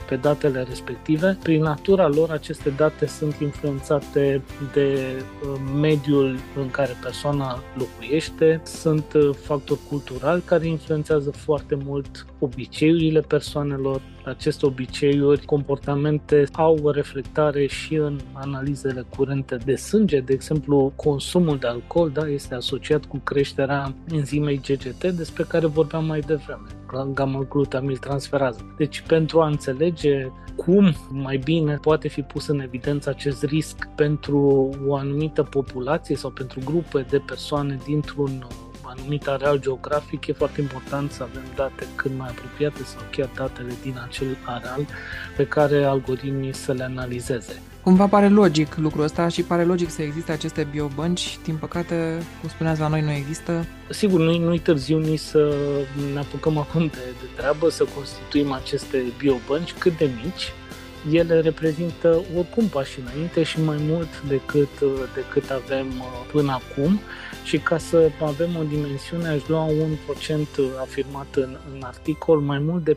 pe 0.08 0.16
datele 0.16 0.58
respective 0.58 0.83
respective. 0.86 1.38
Prin 1.42 1.62
natura 1.62 2.08
lor, 2.08 2.30
aceste 2.30 2.70
date 2.70 3.06
sunt 3.06 3.34
influențate 3.34 4.42
de 4.72 5.22
uh, 5.42 5.60
mediul 5.80 6.38
în 6.56 6.70
care 6.70 6.96
persoana 7.02 7.62
locuiește, 7.74 8.60
sunt 8.64 9.12
uh, 9.14 9.30
factori 9.42 9.80
culturali 9.88 10.42
care 10.44 10.66
influențează 10.66 11.30
foarte 11.30 11.78
mult 11.84 12.26
obiceiurile 12.38 13.20
persoanelor, 13.20 14.00
aceste 14.24 14.66
obiceiuri, 14.66 15.44
comportamente 15.44 16.44
au 16.52 16.78
o 16.82 16.90
reflectare 16.90 17.66
și 17.66 17.94
în 17.94 18.18
analizele 18.32 19.04
curente 19.16 19.56
de 19.64 19.74
sânge, 19.74 20.20
de 20.20 20.32
exemplu, 20.32 20.92
consumul 20.96 21.58
de 21.58 21.66
alcool 21.66 22.10
da, 22.10 22.28
este 22.28 22.54
asociat 22.54 23.04
cu 23.04 23.16
creșterea 23.16 23.94
enzimei 24.10 24.60
GGT 24.66 25.04
despre 25.06 25.44
care 25.48 25.66
vorbeam 25.66 26.04
mai 26.04 26.20
devreme, 26.20 26.66
gamma-glutamil 27.14 27.96
transferază. 27.96 28.74
Deci 28.76 29.00
pentru 29.00 29.40
a 29.40 29.46
înțelege 29.46 30.28
cum 30.56 30.94
mai 31.10 31.36
bine 31.36 31.78
poate 31.80 32.08
fi 32.08 32.22
pus 32.22 32.46
în 32.46 32.60
evidență 32.60 33.10
acest 33.10 33.42
risc 33.42 33.88
pentru 33.94 34.70
o 34.86 34.94
anumită 34.94 35.42
populație 35.42 36.16
sau 36.16 36.30
pentru 36.30 36.60
grupe 36.64 37.06
de 37.08 37.18
persoane 37.18 37.78
dintr-un 37.84 38.46
anumit 38.98 39.26
areal 39.26 39.58
geografic, 39.58 40.26
e 40.26 40.32
foarte 40.32 40.60
important 40.60 41.10
să 41.10 41.22
avem 41.22 41.44
date 41.56 41.86
cât 41.94 42.10
mai 42.18 42.28
apropiate 42.28 42.82
sau 42.84 43.02
chiar 43.10 43.28
datele 43.34 43.72
din 43.82 44.00
acel 44.06 44.36
areal 44.44 44.86
pe 45.36 45.46
care 45.46 45.84
algoritmii 45.84 46.54
să 46.54 46.72
le 46.72 46.84
analizeze. 46.84 47.62
Cumva 47.84 48.06
pare 48.06 48.28
logic 48.28 48.74
lucrul 48.76 49.04
ăsta 49.04 49.28
și 49.28 49.42
pare 49.42 49.64
logic 49.64 49.90
să 49.90 50.02
existe 50.02 50.32
aceste 50.32 50.66
biobănci. 50.70 51.38
Din 51.44 51.56
păcate, 51.56 52.22
cum 52.40 52.48
spuneați, 52.48 52.80
la 52.80 52.88
noi 52.88 53.00
nu 53.00 53.10
există. 53.10 53.66
Sigur, 53.88 54.20
nu-i, 54.20 54.38
nu-i 54.38 54.58
târziu 54.58 54.98
nici 54.98 55.18
să 55.18 55.54
ne 56.12 56.18
apucăm 56.18 56.58
acum 56.58 56.80
de, 56.80 56.98
de 57.20 57.26
treabă, 57.36 57.70
să 57.70 57.84
constituim 57.94 58.52
aceste 58.52 59.02
biobănci 59.18 59.72
cât 59.72 59.96
de 59.96 60.10
mici, 60.22 60.52
ele 61.10 61.40
reprezintă 61.40 62.22
oricum 62.36 62.66
pași 62.66 62.98
înainte 63.00 63.42
și 63.42 63.60
mai 63.60 63.76
mult 63.80 64.22
decât, 64.22 64.80
decât 65.14 65.50
avem 65.50 65.86
uh, 65.86 66.26
până 66.32 66.52
acum 66.52 67.00
și 67.44 67.58
ca 67.58 67.78
să 67.78 68.10
avem 68.20 68.56
o 68.56 68.62
dimensiune 68.62 69.28
aș 69.28 69.46
lua 69.46 69.62
un 69.62 69.96
procent 70.04 70.48
afirmat 70.80 71.26
în, 71.34 71.56
în 71.74 71.82
articol, 71.82 72.40
mai 72.40 72.58
mult 72.58 72.84
de 72.84 72.96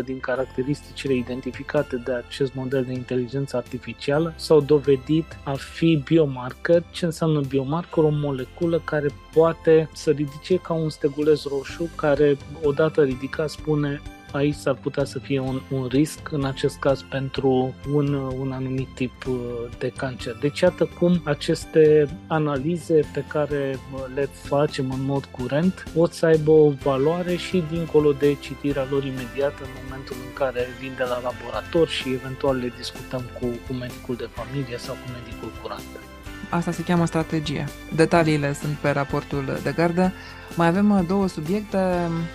40% 0.00 0.04
din 0.04 0.20
caracteristicile 0.20 1.14
identificate 1.14 1.96
de 1.96 2.12
acest 2.12 2.54
model 2.54 2.84
de 2.84 2.92
inteligență 2.92 3.56
artificială 3.56 4.34
s-au 4.36 4.60
dovedit 4.60 5.38
a 5.44 5.52
fi 5.52 6.02
biomarker. 6.04 6.82
Ce 6.90 7.04
înseamnă 7.04 7.40
biomarker? 7.40 8.04
O 8.04 8.08
moleculă 8.10 8.80
care 8.84 9.08
poate 9.32 9.90
să 9.94 10.10
ridice 10.10 10.56
ca 10.56 10.72
un 10.72 10.90
steguleț 10.90 11.42
roșu 11.44 11.90
care 11.96 12.36
odată 12.62 13.02
ridicat 13.02 13.50
spune 13.50 14.00
aici 14.32 14.54
s-ar 14.54 14.74
putea 14.74 15.04
să 15.04 15.18
fie 15.18 15.40
un, 15.40 15.60
un 15.70 15.86
risc, 15.86 16.30
în 16.30 16.44
acest 16.44 16.78
caz 16.78 17.02
pentru 17.02 17.74
un, 17.92 18.14
un 18.14 18.52
anumit 18.52 18.88
tip 18.94 19.26
uh, 19.26 19.34
de 19.78 19.92
cancer. 19.96 20.36
Deci 20.40 20.60
iată 20.60 20.88
cum 20.98 21.20
aceste 21.24 22.08
analize 22.26 23.00
pe 23.12 23.24
care 23.28 23.78
uh, 23.94 24.00
le 24.14 24.28
facem 24.42 24.90
în 24.90 25.04
mod 25.04 25.24
curent 25.24 25.84
pot 25.94 26.12
să 26.12 26.26
aibă 26.26 26.50
o 26.50 26.70
valoare 26.70 27.36
și 27.36 27.62
dincolo 27.70 28.12
de 28.12 28.36
citirea 28.40 28.86
lor 28.90 29.04
imediată 29.04 29.62
în 29.62 29.70
momentul 29.84 30.16
în 30.26 30.32
care 30.32 30.66
vin 30.80 30.92
de 30.96 31.04
la 31.04 31.20
laborator 31.22 31.88
și 31.88 32.12
eventual 32.12 32.56
le 32.56 32.72
discutăm 32.76 33.22
cu, 33.40 33.46
cu 33.66 33.72
medicul 33.72 34.16
de 34.16 34.28
familie 34.32 34.78
sau 34.78 34.94
cu 34.94 35.10
medicul 35.18 35.50
curant. 35.62 36.17
Asta 36.50 36.70
se 36.70 36.82
cheamă 36.82 37.06
strategie. 37.06 37.66
Detaliile 37.94 38.52
sunt 38.52 38.72
pe 38.76 38.90
raportul 38.90 39.58
de 39.62 39.72
gardă. 39.76 40.12
Mai 40.54 40.66
avem 40.66 40.90
uh, 40.90 41.00
două 41.06 41.28
subiecte. 41.28 41.78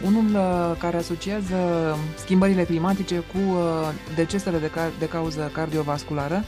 Unul 0.05 0.25
uh, 0.36 0.77
care 0.79 0.98
asociază 0.98 1.55
schimbările 2.15 2.63
climatice 2.63 3.15
cu 3.15 3.38
uh, 3.38 3.89
decesele 4.15 4.58
de, 4.58 4.70
ca- 4.70 4.91
de 5.00 5.08
cauză 5.08 5.50
cardiovasculară 5.53 6.43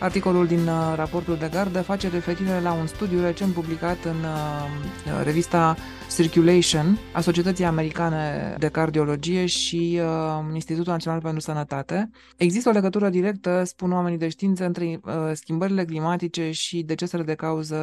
Articolul 0.00 0.46
din 0.46 0.66
uh, 0.66 0.92
raportul 0.96 1.36
de 1.36 1.48
gardă 1.52 1.82
face 1.82 2.08
referire 2.08 2.60
la 2.62 2.72
un 2.72 2.86
studiu 2.86 3.20
recent 3.20 3.52
publicat 3.52 4.04
în 4.04 4.16
uh, 4.22 5.22
revista 5.24 5.76
Circulation 6.16 6.98
a 7.12 7.20
Societății 7.20 7.64
Americane 7.64 8.54
de 8.58 8.68
Cardiologie 8.68 9.46
și 9.46 10.00
uh, 10.02 10.54
Institutul 10.54 10.92
Național 10.92 11.20
pentru 11.20 11.40
Sănătate. 11.40 12.10
Există 12.36 12.68
o 12.68 12.72
legătură 12.72 13.08
directă, 13.08 13.62
spun 13.64 13.92
oamenii 13.92 14.18
de 14.18 14.28
știință, 14.28 14.64
între 14.64 15.00
schimbările 15.32 15.84
climatice 15.84 16.50
și 16.50 16.82
decesele 16.82 17.22
de 17.22 17.34
cauză 17.34 17.76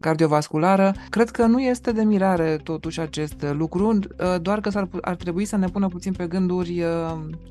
cardiovasculară. 0.00 0.94
Cred 1.08 1.30
că 1.30 1.46
nu 1.46 1.60
este 1.60 1.92
de 1.92 2.02
mirare 2.02 2.60
totuși 2.62 3.00
acest 3.00 3.44
lucru, 3.52 3.98
doar 4.42 4.60
că 4.60 4.70
s-ar, 4.70 4.88
ar 5.00 5.14
trebui 5.14 5.44
să 5.44 5.56
ne 5.56 5.66
pună 5.66 5.88
puțin 5.88 6.12
pe 6.12 6.26
gânduri 6.26 6.84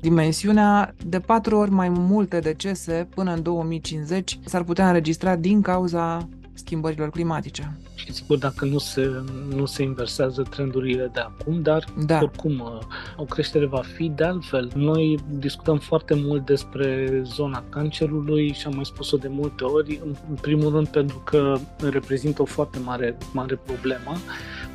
dimensiunea 0.00 0.94
de 1.06 1.20
patru 1.20 1.56
ori 1.56 1.70
mai 1.70 1.88
multe 1.88 2.38
decese 2.38 3.08
până 3.14 3.32
în 3.32 3.42
2050 3.42 4.09
2050 4.09 4.09
s-ar 4.44 4.62
putea 4.62 4.86
înregistra 4.86 5.36
din 5.36 5.62
cauza 5.62 6.28
schimbărilor 6.54 7.10
climatice. 7.10 7.76
Și 7.94 8.12
sigur, 8.12 8.38
dacă 8.38 8.64
nu 8.64 8.78
se, 8.78 9.10
nu 9.54 9.64
se 9.64 9.82
inversează 9.82 10.42
trendurile 10.42 11.10
de 11.12 11.20
acum, 11.20 11.62
dar 11.62 11.84
da. 12.06 12.18
oricum 12.22 12.60
uh, 12.60 12.78
o 13.16 13.24
creștere 13.24 13.66
va 13.66 13.82
fi. 13.94 14.08
De 14.14 14.24
altfel, 14.24 14.70
noi 14.74 15.18
discutăm 15.28 15.78
foarte 15.78 16.14
mult 16.14 16.46
despre 16.46 17.20
zona 17.24 17.64
cancerului 17.68 18.52
și 18.52 18.66
am 18.66 18.74
mai 18.74 18.84
spus-o 18.84 19.16
de 19.16 19.28
multe 19.28 19.64
ori, 19.64 20.00
în 20.04 20.36
primul 20.40 20.72
rând 20.72 20.88
pentru 20.88 21.22
că 21.24 21.56
reprezintă 21.90 22.42
o 22.42 22.44
foarte 22.44 22.78
mare, 22.78 23.16
mare 23.32 23.60
problemă 23.66 24.16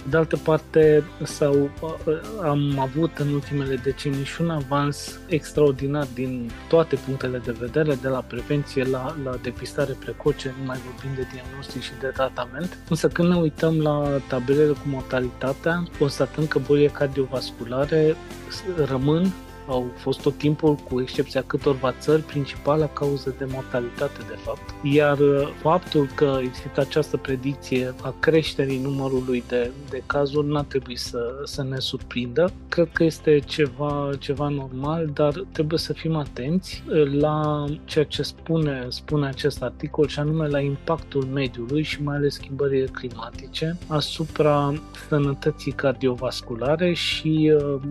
de 0.10 0.18
altă 0.18 0.38
parte, 0.38 1.04
sau 1.24 1.70
am 2.44 2.80
avut 2.80 3.18
în 3.18 3.34
ultimele 3.34 3.76
decenii 3.76 4.24
și 4.24 4.42
un 4.42 4.50
avans 4.50 5.20
extraordinar 5.28 6.08
din 6.14 6.52
toate 6.68 6.96
punctele 6.96 7.38
de 7.38 7.52
vedere, 7.52 7.96
de 7.96 8.08
la 8.08 8.20
prevenție 8.20 8.84
la, 8.84 9.16
la 9.24 9.36
depistare 9.42 9.98
precoce, 10.00 10.54
nu 10.60 10.66
mai 10.66 10.78
vorbim 10.86 11.10
de 11.16 11.28
diagnostic 11.34 11.65
și 11.80 11.92
de 12.00 12.08
tratament. 12.08 12.78
Însă 12.90 13.08
când 13.08 13.30
ne 13.30 13.36
uităm 13.36 13.82
la 13.82 14.22
tabelele 14.28 14.72
cu 14.72 14.84
mortalitatea, 14.86 15.84
constatăm 16.00 16.46
că 16.46 16.60
bolile 16.60 16.88
cardiovasculare 16.88 18.16
rămân 18.86 19.34
au 19.68 19.92
fost 19.96 20.22
tot 20.22 20.38
timpul, 20.38 20.76
cu 20.76 21.02
excepția 21.02 21.44
câtorva 21.48 21.94
țări, 22.00 22.22
principala 22.22 22.88
cauză 22.88 23.36
de 23.38 23.46
mortalitate, 23.52 24.20
de 24.28 24.36
fapt. 24.36 24.74
Iar 24.84 25.20
uh, 25.20 25.48
faptul 25.62 26.10
că 26.16 26.38
există 26.42 26.80
această 26.80 27.18
predicție 27.18 27.94
a 28.02 28.16
creșterii 28.20 28.80
numărului 28.80 29.44
de, 29.48 29.72
de 29.90 30.04
cazuri 30.06 30.48
n-ar 30.48 30.64
trebui 30.64 30.98
să, 30.98 31.42
să 31.44 31.64
ne 31.64 31.80
surprindă. 31.80 32.52
Cred 32.70 32.90
că 32.94 33.04
este 33.04 33.40
ceva, 33.40 34.10
ceva 34.20 34.48
normal, 34.48 35.10
dar 35.14 35.34
trebuie 35.52 35.80
să 35.80 35.94
fim 35.94 36.16
atenți 36.16 36.84
uh, 36.88 37.12
la 37.20 37.66
ceea 37.86 38.06
ce 38.06 38.22
spune, 38.22 38.86
spune 38.90 39.28
acest 39.28 39.64
articol 39.64 40.08
și 40.08 40.20
anume 40.20 40.48
la 40.48 40.60
impactul 40.60 41.24
mediului 41.24 41.84
și 41.84 42.04
mai 42.04 42.16
ales 42.16 42.34
schimbările 42.34 42.86
climatice 42.86 43.78
asupra 43.88 44.74
sănătății 45.10 45.72
cardiovasculare 45.72 46.94
și 46.94 47.54
uh, 47.56 47.82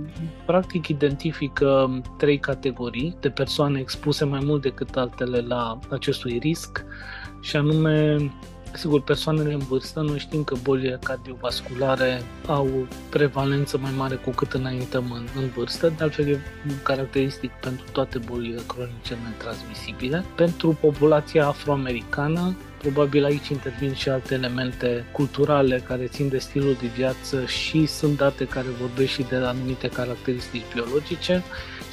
practic 0.46 0.88
identifică 0.88 1.63
identifică 1.64 2.02
trei 2.16 2.38
categorii 2.38 3.16
de 3.20 3.30
persoane 3.30 3.80
expuse 3.80 4.24
mai 4.24 4.40
mult 4.44 4.62
decât 4.62 4.96
altele 4.96 5.40
la 5.40 5.78
acestui 5.90 6.38
risc 6.38 6.84
și 7.40 7.56
anume 7.56 8.16
Sigur, 8.76 9.02
persoanele 9.02 9.52
în 9.52 9.58
vârstă, 9.58 10.00
noi 10.00 10.18
știm 10.18 10.44
că 10.44 10.54
bolile 10.62 10.98
cardiovasculare 11.02 12.22
au 12.46 12.86
prevalență 13.10 13.78
mai 13.78 13.90
mare 13.96 14.14
cu 14.14 14.30
cât 14.30 14.52
înaintăm 14.52 15.12
în, 15.12 15.26
în 15.42 15.48
vârstă, 15.56 15.88
de 15.88 16.02
altfel 16.02 16.28
e 16.28 16.40
caracteristic 16.82 17.50
pentru 17.50 17.84
toate 17.92 18.18
bolile 18.18 18.60
cronice 18.66 19.16
netransmisibile. 19.24 20.24
Pentru 20.34 20.78
populația 20.80 21.46
afroamericană, 21.46 22.56
Probabil 22.84 23.24
aici 23.24 23.48
intervin 23.48 23.94
și 23.94 24.08
alte 24.08 24.34
elemente 24.34 25.04
culturale 25.12 25.82
care 25.86 26.06
țin 26.06 26.28
de 26.28 26.38
stilul 26.38 26.76
de 26.80 26.86
viață 26.86 27.44
și 27.44 27.86
sunt 27.86 28.16
date 28.16 28.44
care 28.44 28.66
vorbesc 28.80 29.10
și 29.10 29.22
de 29.22 29.36
anumite 29.36 29.88
caracteristici 29.88 30.72
biologice. 30.72 31.42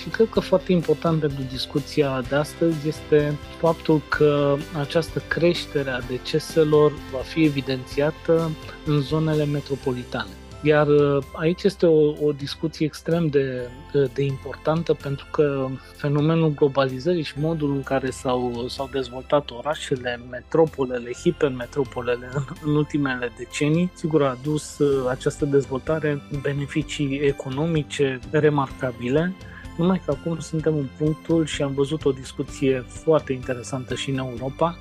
Și 0.02 0.10
cred 0.10 0.30
că 0.30 0.40
foarte 0.40 0.72
important 0.72 1.20
pentru 1.20 1.44
discuția 1.50 2.24
de 2.30 2.36
astăzi 2.36 2.88
este 2.88 3.38
faptul 3.60 4.02
că 4.08 4.58
această 4.80 5.24
creștere 5.28 5.90
a 5.90 6.02
deceselor 6.02 6.92
va 7.12 7.20
fi 7.20 7.44
evidențiată 7.44 8.52
în 8.86 9.02
zonele 9.02 9.46
metropolitane. 9.46 10.41
Iar 10.64 10.88
uh, 10.88 11.24
aici 11.34 11.64
este 11.64 11.86
o, 11.86 12.26
o 12.26 12.32
discuție 12.38 12.86
extrem 12.86 13.28
de, 13.28 13.70
de 14.14 14.24
importantă 14.24 14.94
pentru 14.94 15.26
că 15.32 15.68
fenomenul 15.96 16.54
globalizării 16.54 17.24
și 17.24 17.40
modul 17.40 17.72
în 17.72 17.84
care 17.84 18.10
s-au, 18.10 18.66
s-au 18.68 18.90
dezvoltat 18.92 19.52
orașele, 19.52 20.20
metropolele, 20.30 21.12
hipermetropolele 21.24 22.30
în, 22.34 22.44
în 22.66 22.76
ultimele 22.76 23.32
decenii, 23.38 23.92
sigur 23.94 24.24
a 24.24 24.30
adus 24.30 24.78
uh, 24.78 25.10
această 25.10 25.46
dezvoltare 25.46 26.22
beneficii 26.42 27.20
economice 27.20 28.20
remarcabile, 28.32 29.34
numai 29.78 30.02
că 30.06 30.12
acum 30.12 30.40
suntem 30.40 30.76
în 30.76 30.88
punctul 30.98 31.46
și 31.46 31.62
am 31.62 31.74
văzut 31.74 32.06
o 32.06 32.12
discuție 32.12 32.86
foarte 32.88 33.34
interesantă 33.34 33.96
și 33.96 34.10
în 34.10 34.18
Europa 34.18 34.78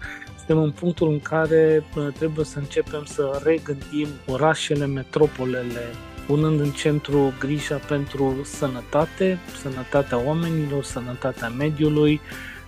suntem 0.51 0.69
în 0.69 0.79
punctul 0.79 1.09
în 1.09 1.21
care 1.21 1.85
trebuie 2.19 2.45
să 2.45 2.59
începem 2.59 3.05
să 3.05 3.41
regândim 3.45 4.09
orașele, 4.27 4.87
metropolele, 4.87 5.81
punând 6.27 6.61
în 6.61 6.71
centru 6.71 7.33
grija 7.39 7.77
pentru 7.77 8.41
sănătate, 8.45 9.39
sănătatea 9.63 10.19
oamenilor, 10.25 10.85
sănătatea 10.85 11.49
mediului, 11.49 12.21
Uh, 12.21 12.60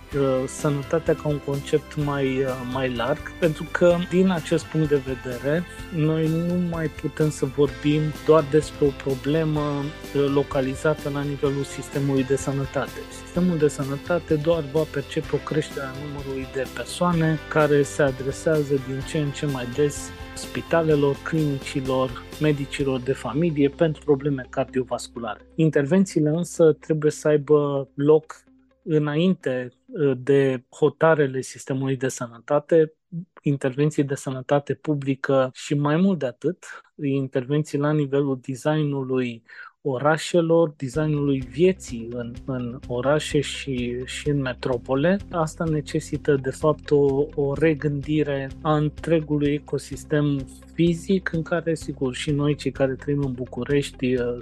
sănătatea 0.45 1.15
ca 1.15 1.27
un 1.27 1.39
concept 1.39 2.03
mai, 2.03 2.25
uh, 2.25 2.47
mai 2.73 2.95
larg, 2.95 3.31
pentru 3.39 3.65
că 3.71 3.95
din 4.09 4.29
acest 4.29 4.65
punct 4.65 4.89
de 4.89 5.01
vedere 5.05 5.63
noi 5.95 6.27
nu 6.27 6.53
mai 6.69 6.87
putem 6.87 7.29
să 7.29 7.45
vorbim 7.45 8.01
doar 8.25 8.43
despre 8.51 8.85
o 8.85 8.89
problemă 9.03 9.61
uh, 9.61 10.31
localizată 10.33 11.09
la 11.09 11.21
nivelul 11.21 11.63
sistemului 11.63 12.23
de 12.23 12.35
sănătate. 12.35 12.99
Sistemul 13.23 13.57
de 13.57 13.67
sănătate 13.67 14.35
doar 14.35 14.63
va 14.71 14.83
percepe 14.91 15.27
o 15.31 15.37
creștere 15.37 15.85
a 15.85 16.07
numărului 16.07 16.47
de 16.53 16.65
persoane 16.75 17.39
care 17.49 17.81
se 17.81 18.01
adresează 18.01 18.73
din 18.73 18.99
ce 19.07 19.17
în 19.17 19.31
ce 19.31 19.45
mai 19.45 19.67
des 19.75 20.11
spitalelor, 20.35 21.15
clinicilor, 21.23 22.23
medicilor 22.41 22.99
de 22.99 23.13
familie 23.13 23.69
pentru 23.69 24.01
probleme 24.05 24.45
cardiovasculare. 24.49 25.41
Intervențiile 25.55 26.29
însă 26.29 26.77
trebuie 26.79 27.11
să 27.11 27.27
aibă 27.27 27.87
loc 27.93 28.43
înainte 28.83 29.67
uh, 29.71 29.82
de 30.17 30.63
hotarele 30.69 31.41
sistemului 31.41 31.95
de 31.95 32.07
sănătate, 32.07 32.93
intervenții 33.41 34.03
de 34.03 34.15
sănătate 34.15 34.73
publică 34.73 35.49
și 35.53 35.73
mai 35.73 35.95
mult 35.95 36.19
de 36.19 36.25
atât, 36.25 36.65
intervenții 36.95 37.77
la 37.77 37.91
nivelul 37.91 38.39
designului 38.41 39.43
orașelor, 39.85 40.73
designului 40.77 41.39
vieții 41.39 42.07
în, 42.11 42.33
în 42.45 42.79
orașe 42.87 43.39
și, 43.39 44.01
și 44.05 44.29
în 44.29 44.41
metropole. 44.41 45.17
Asta 45.31 45.63
necesită, 45.63 46.35
de 46.35 46.49
fapt, 46.49 46.91
o, 46.91 47.27
o 47.35 47.53
regândire 47.53 48.49
a 48.61 48.75
întregului 48.75 49.53
ecosistem 49.53 50.45
fizic 50.73 51.31
în 51.33 51.41
care, 51.41 51.75
sigur, 51.75 52.15
și 52.15 52.31
noi 52.31 52.55
cei 52.55 52.71
care 52.71 52.93
trăim 52.93 53.23
în 53.23 53.31
București, 53.31 54.15
uh, 54.15 54.37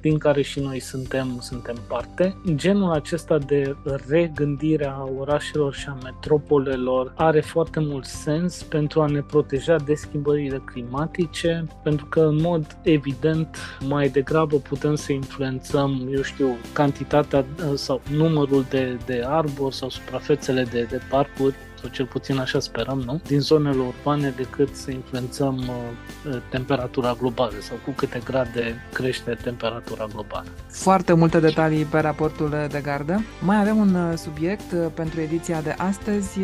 din 0.00 0.18
care 0.18 0.42
și 0.42 0.60
noi 0.60 0.80
suntem, 0.80 1.38
suntem 1.40 1.76
parte. 1.88 2.36
Genul 2.54 2.92
acesta 2.92 3.38
de 3.38 3.76
regândire 4.08 4.86
a 4.86 5.08
orașelor 5.18 5.74
și 5.74 5.86
a 5.88 5.98
metropolelor 6.02 7.12
are 7.16 7.40
foarte 7.40 7.80
mult 7.80 8.04
sens 8.04 8.62
pentru 8.62 9.00
a 9.00 9.06
ne 9.06 9.20
proteja 9.20 9.76
de 9.76 9.94
schimbările 9.94 10.62
climatice, 10.64 11.66
pentru 11.82 12.06
că, 12.06 12.20
în 12.20 12.40
mod 12.40 12.76
evident, 12.82 13.56
mai 13.88 14.08
degrabă 14.08 14.56
putem 14.56 14.94
să 14.94 15.12
influențăm, 15.12 16.08
eu 16.14 16.22
știu, 16.22 16.56
cantitatea 16.72 17.38
uh, 17.38 17.72
sau 17.74 18.00
numărul 18.10 18.64
de, 18.68 18.98
de 19.06 19.22
arbori 19.26 19.74
sau 19.74 19.88
suprafețele 19.88 20.62
de, 20.62 20.86
de 20.90 21.00
parcuri 21.10 21.54
sau 21.82 21.90
cel 21.90 22.06
puțin 22.06 22.38
așa 22.38 22.60
sperăm, 22.60 22.98
nu? 22.98 23.20
Din 23.26 23.40
zonele 23.40 23.80
urbane 23.80 24.32
decât 24.36 24.74
să 24.74 24.90
influențăm 24.90 25.56
uh, 25.56 26.36
temperatura 26.50 27.16
globală 27.18 27.54
sau 27.60 27.76
cu 27.84 27.90
câte 27.90 28.20
grade 28.24 28.84
crește 28.92 29.38
temperatura 29.42 30.06
globală. 30.12 30.46
Foarte 30.68 31.12
multe 31.12 31.40
detalii 31.40 31.84
pe 31.84 31.98
raportul 31.98 32.68
de 32.70 32.80
gardă. 32.82 33.24
Mai 33.40 33.60
avem 33.60 33.76
un 33.76 33.94
uh, 33.94 34.16
subiect 34.16 34.72
uh, 34.72 34.86
pentru 34.94 35.20
ediția 35.20 35.60
de 35.60 35.74
astăzi. 35.78 36.38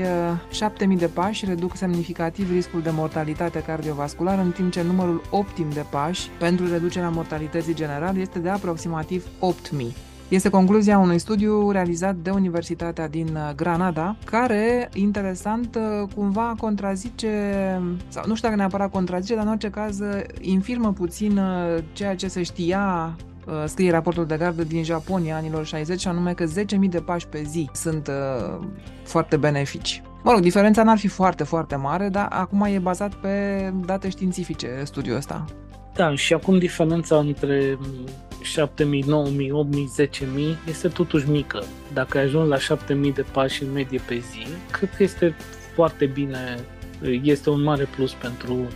7000 0.51 0.97
de 0.97 1.07
pași 1.07 1.45
reduc 1.45 1.77
semnificativ 1.77 2.51
riscul 2.51 2.83
de 2.83 2.91
mortalitate 2.91 3.63
cardiovasculară, 3.63 4.41
în 4.41 4.51
timp 4.51 4.73
ce 4.73 4.83
numărul 4.83 5.23
optim 5.31 5.71
de 5.71 5.85
pași 5.91 6.29
pentru 6.39 6.69
reducerea 6.69 7.09
mortalității 7.09 7.75
generale 7.75 8.21
este 8.21 8.39
de 8.39 8.49
aproximativ 8.49 9.25
8000. 9.39 9.95
Este 10.29 10.49
concluzia 10.49 10.99
unui 10.99 11.19
studiu 11.19 11.71
realizat 11.71 12.17
de 12.17 12.31
Universitatea 12.31 13.09
din 13.09 13.29
uh, 13.29 13.55
Granada, 13.57 14.17
care, 14.25 14.89
interesant, 14.95 15.75
uh, 15.77 16.09
cumva 16.15 16.55
contrazice, 16.59 17.31
sau 18.09 18.25
nu 18.27 18.35
știu 18.35 18.49
dacă 18.49 18.61
neapărat 18.61 18.91
contrazice, 18.91 19.35
dar 19.35 19.45
în 19.45 19.51
orice 19.51 19.71
caz 19.71 20.01
uh, 20.01 20.21
infirmă 20.41 20.93
puțin 20.93 21.41
ceea 21.93 22.17
ce 22.17 22.29
se 22.29 22.43
știa 22.43 23.17
scrie 23.67 23.91
raportul 23.91 24.27
de 24.27 24.37
gardă 24.37 24.65
din 24.65 24.85
Japonia 24.85 25.37
anilor 25.37 25.67
60, 25.67 26.01
și 26.01 26.09
anume 26.09 26.33
că 26.33 26.45
10.000 26.45 26.89
de 26.89 27.01
pași 27.01 27.27
pe 27.27 27.43
zi 27.43 27.71
sunt 27.73 28.09
uh, 28.09 28.59
foarte 29.03 29.37
benefici. 29.37 30.03
Mă 30.23 30.33
rog, 30.33 30.41
diferența 30.41 30.83
n-ar 30.83 30.99
fi 30.99 31.09
foarte, 31.09 31.45
foarte 31.45 31.77
mare, 31.77 32.09
dar 32.09 32.27
acum 32.31 32.63
e 32.63 32.79
bazat 32.79 33.15
pe 33.15 33.73
date 33.85 34.09
științifice 34.09 34.69
studiul 34.85 35.17
ăsta. 35.17 35.45
Da, 35.95 36.15
și 36.15 36.33
acum 36.35 36.59
diferența 36.59 37.17
între 37.17 37.79
7.000, 38.49 38.57
9.000, 38.57 39.05
8.000, 39.99 40.07
10.000 40.07 40.57
este 40.69 40.89
totuși 40.89 41.29
mică. 41.29 41.65
Dacă 41.93 42.19
ajungi 42.19 42.49
la 42.49 42.77
7.000 42.77 43.15
de 43.15 43.25
pași 43.33 43.63
în 43.63 43.73
medie 43.73 44.01
pe 44.07 44.23
zi, 44.31 44.47
cred 44.71 44.91
că 44.97 45.03
este 45.03 45.35
foarte 45.75 46.07
bine, 46.07 46.59
este 47.23 47.51
un 47.51 47.63
mare 47.63 47.89
plus 47.97 48.13
pentru 48.13 48.69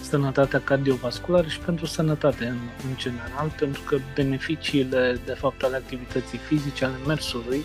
sănătatea 0.00 0.60
cardiovasculară 0.60 1.46
și 1.46 1.58
pentru 1.58 1.86
sănătate 1.86 2.44
în, 2.44 2.58
în 2.88 2.96
general, 2.96 3.52
pentru 3.58 3.82
că 3.86 3.96
beneficiile 4.14 5.20
de 5.24 5.32
fapt 5.32 5.62
ale 5.62 5.76
activității 5.76 6.38
fizice, 6.38 6.84
ale 6.84 6.96
mersului, 7.06 7.62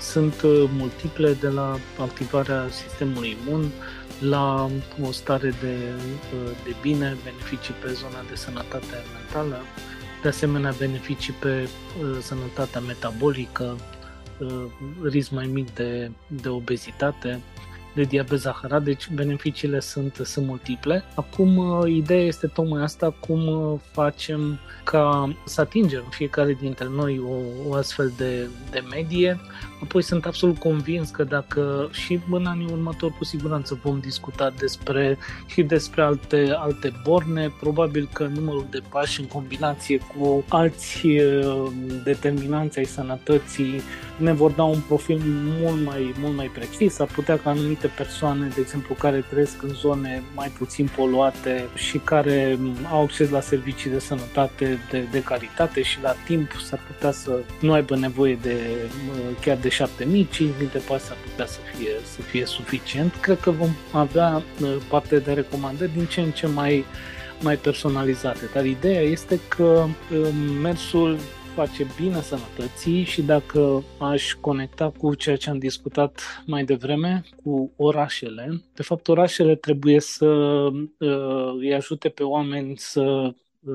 sunt 0.00 0.42
uh, 0.42 0.64
multiple 0.76 1.32
de 1.32 1.48
la 1.48 1.78
activarea 1.98 2.66
sistemului 2.70 3.36
imun, 3.46 3.70
la 4.20 4.70
o 5.08 5.10
stare 5.10 5.54
de, 5.60 5.76
uh, 6.34 6.50
de 6.64 6.74
bine, 6.80 7.16
beneficii 7.24 7.74
pe 7.82 7.92
zona 7.92 8.24
de 8.28 8.34
sănătate 8.34 8.96
mentală, 9.14 9.62
de 10.22 10.28
asemenea 10.28 10.74
beneficii 10.78 11.32
pe 11.32 11.68
uh, 12.02 12.18
sănătatea 12.20 12.80
metabolică, 12.80 13.76
uh, 14.38 14.64
risc 15.02 15.30
mai 15.30 15.46
mic 15.46 15.74
de, 15.74 16.10
de 16.26 16.48
obezitate, 16.48 17.40
de 17.94 18.02
diabet 18.02 18.38
zaharat, 18.38 18.82
deci 18.82 19.08
beneficiile 19.08 19.80
sunt, 19.80 20.20
sunt 20.24 20.46
multiple. 20.46 21.04
Acum, 21.14 21.56
uh, 21.56 21.90
ideea 21.90 22.24
este 22.24 22.46
tocmai 22.46 22.82
asta, 22.82 23.14
cum 23.20 23.46
uh, 23.46 23.78
facem 23.90 24.58
ca 24.84 25.34
să 25.44 25.60
atingem 25.60 26.04
fiecare 26.10 26.56
dintre 26.60 26.88
noi 26.94 27.18
o, 27.18 27.68
o 27.68 27.74
astfel 27.74 28.12
de, 28.16 28.48
de 28.70 28.82
medie. 28.90 29.40
Apoi 29.82 30.02
sunt 30.02 30.26
absolut 30.26 30.58
convins 30.58 31.10
că 31.10 31.24
dacă 31.24 31.88
și 31.92 32.20
în 32.30 32.46
anii 32.46 32.72
următori 32.72 33.16
cu 33.18 33.24
siguranță 33.24 33.78
vom 33.82 34.00
discuta 34.00 34.52
despre 34.58 35.18
și 35.46 35.62
despre 35.62 36.02
alte, 36.02 36.54
alte 36.56 36.92
borne, 37.02 37.52
probabil 37.60 38.08
că 38.12 38.26
numărul 38.34 38.66
de 38.70 38.82
pași 38.88 39.20
în 39.20 39.26
combinație 39.26 39.98
cu 39.98 40.44
alți 40.48 41.06
uh, 41.06 41.66
determinanți 42.04 42.78
ai 42.78 42.84
sănătății 42.84 43.82
ne 44.16 44.32
vor 44.32 44.50
da 44.50 44.62
un 44.62 44.80
profil 44.86 45.20
mult 45.60 45.84
mai, 45.84 46.14
mult 46.18 46.36
mai 46.36 46.46
precis. 46.46 46.98
Ar 46.98 47.06
putea 47.06 47.38
ca 47.38 47.50
anumite 47.50 47.81
persoane, 47.86 48.48
de 48.54 48.60
exemplu, 48.60 48.94
care 48.94 49.24
trăiesc 49.30 49.62
în 49.62 49.68
zone 49.68 50.22
mai 50.34 50.48
puțin 50.58 50.88
poluate 50.96 51.68
și 51.74 51.98
care 51.98 52.58
au 52.90 53.02
acces 53.02 53.30
la 53.30 53.40
servicii 53.40 53.90
de 53.90 53.98
sănătate 53.98 54.78
de, 54.90 55.04
de 55.10 55.22
calitate 55.22 55.82
și 55.82 55.98
la 56.02 56.14
timp 56.26 56.50
s-ar 56.64 56.80
putea 56.86 57.12
să 57.12 57.38
nu 57.60 57.72
aibă 57.72 57.96
nevoie 57.96 58.38
de 58.42 58.56
chiar 59.40 59.56
de 59.56 59.68
7000, 59.68 60.28
5000 60.30 60.68
de 60.72 60.82
pași 60.88 61.04
s-ar 61.04 61.16
putea 61.30 61.46
să 61.46 61.58
fie, 61.76 61.90
să 62.14 62.20
fie 62.20 62.44
suficient. 62.44 63.14
Cred 63.20 63.40
că 63.40 63.50
vom 63.50 63.70
avea 63.92 64.42
parte 64.88 65.18
de 65.18 65.32
recomandări 65.32 65.92
din 65.92 66.04
ce 66.04 66.20
în 66.20 66.30
ce 66.30 66.46
mai 66.46 66.84
mai 67.42 67.56
personalizate. 67.56 68.50
Dar 68.52 68.64
ideea 68.64 69.00
este 69.00 69.40
că 69.48 69.86
mersul 70.62 71.18
face 71.54 71.86
bine 72.00 72.20
sănătății 72.20 73.02
și 73.04 73.22
dacă 73.22 73.82
aș 73.98 74.34
conecta 74.40 74.90
cu 74.90 75.14
ceea 75.14 75.36
ce 75.36 75.50
am 75.50 75.58
discutat 75.58 76.42
mai 76.46 76.64
devreme, 76.64 77.24
cu 77.42 77.72
orașele, 77.76 78.62
de 78.74 78.82
fapt 78.82 79.08
orașele 79.08 79.54
trebuie 79.54 80.00
să 80.00 80.26
uh, 80.26 81.54
îi 81.58 81.74
ajute 81.74 82.08
pe 82.08 82.22
oameni 82.22 82.76
să 82.76 83.34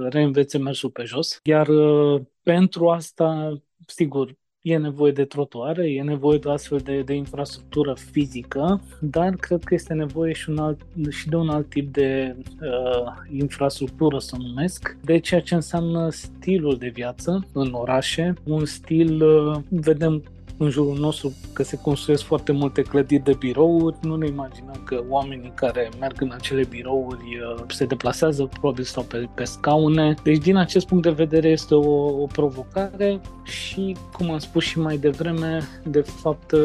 reînvețe 0.10 0.58
mersul 0.58 0.90
pe 0.90 1.04
jos, 1.04 1.40
iar 1.44 1.68
uh, 1.68 2.22
pentru 2.44 2.90
asta, 2.90 3.58
sigur, 3.86 4.36
e 4.72 4.78
nevoie 4.78 5.12
de 5.12 5.26
trotuare, 5.26 5.92
e 5.92 6.02
nevoie 6.02 6.38
de 6.38 6.50
astfel 6.50 6.78
de, 6.78 7.02
de 7.02 7.14
infrastructură 7.14 7.96
fizică, 8.12 8.82
dar 9.00 9.36
cred 9.36 9.64
că 9.64 9.74
este 9.74 9.94
nevoie 9.94 10.34
și, 10.34 10.50
un 10.50 10.58
alt, 10.58 10.82
și 11.10 11.30
de 11.30 11.36
un 11.36 11.50
alt 11.50 11.70
tip 11.70 11.94
de 11.94 12.36
uh, 12.62 13.38
infrastructură, 13.40 14.20
să 14.20 14.36
numesc, 14.40 14.98
de 15.04 15.18
ceea 15.20 15.42
ce 15.42 15.56
înseamnă 15.56 16.10
stilul 16.10 16.78
de 16.78 16.92
viață 16.94 17.48
în 17.54 17.70
orașe, 17.74 18.34
un 18.44 18.66
stil, 18.66 19.24
uh, 19.24 19.60
vedem 19.70 20.24
în 20.58 20.70
jurul 20.70 20.98
nostru 20.98 21.34
că 21.54 21.64
se 21.64 21.78
construiesc 21.78 22.24
foarte 22.24 22.52
multe 22.52 22.82
clădiri 22.82 23.24
de 23.24 23.36
birouri. 23.40 23.98
Nu 24.02 24.16
ne 24.16 24.28
imaginăm 24.28 24.82
că 24.86 25.04
oamenii 25.10 25.52
care 25.56 25.90
merg 26.00 26.22
în 26.22 26.32
acele 26.34 26.64
birouri 26.70 27.40
uh, 27.58 27.64
se 27.68 27.86
deplasează 27.86 28.46
probabil 28.46 28.84
sau 28.84 29.04
pe, 29.04 29.30
pe 29.36 29.44
scaune. 29.44 30.16
Deci 30.24 30.38
din 30.38 30.56
acest 30.56 30.88
punct 30.88 31.04
de 31.04 31.10
vedere 31.10 31.48
este 31.50 31.76
o, 31.76 32.22
o 32.22 32.26
provocare 32.26 33.22
și, 33.44 33.96
cum 34.12 34.32
am 34.32 34.38
spus 34.38 34.64
și 34.64 34.80
mai 34.80 34.98
devreme, 34.98 35.62
de 35.84 36.02
fapt 36.02 36.52
uh, 36.52 36.60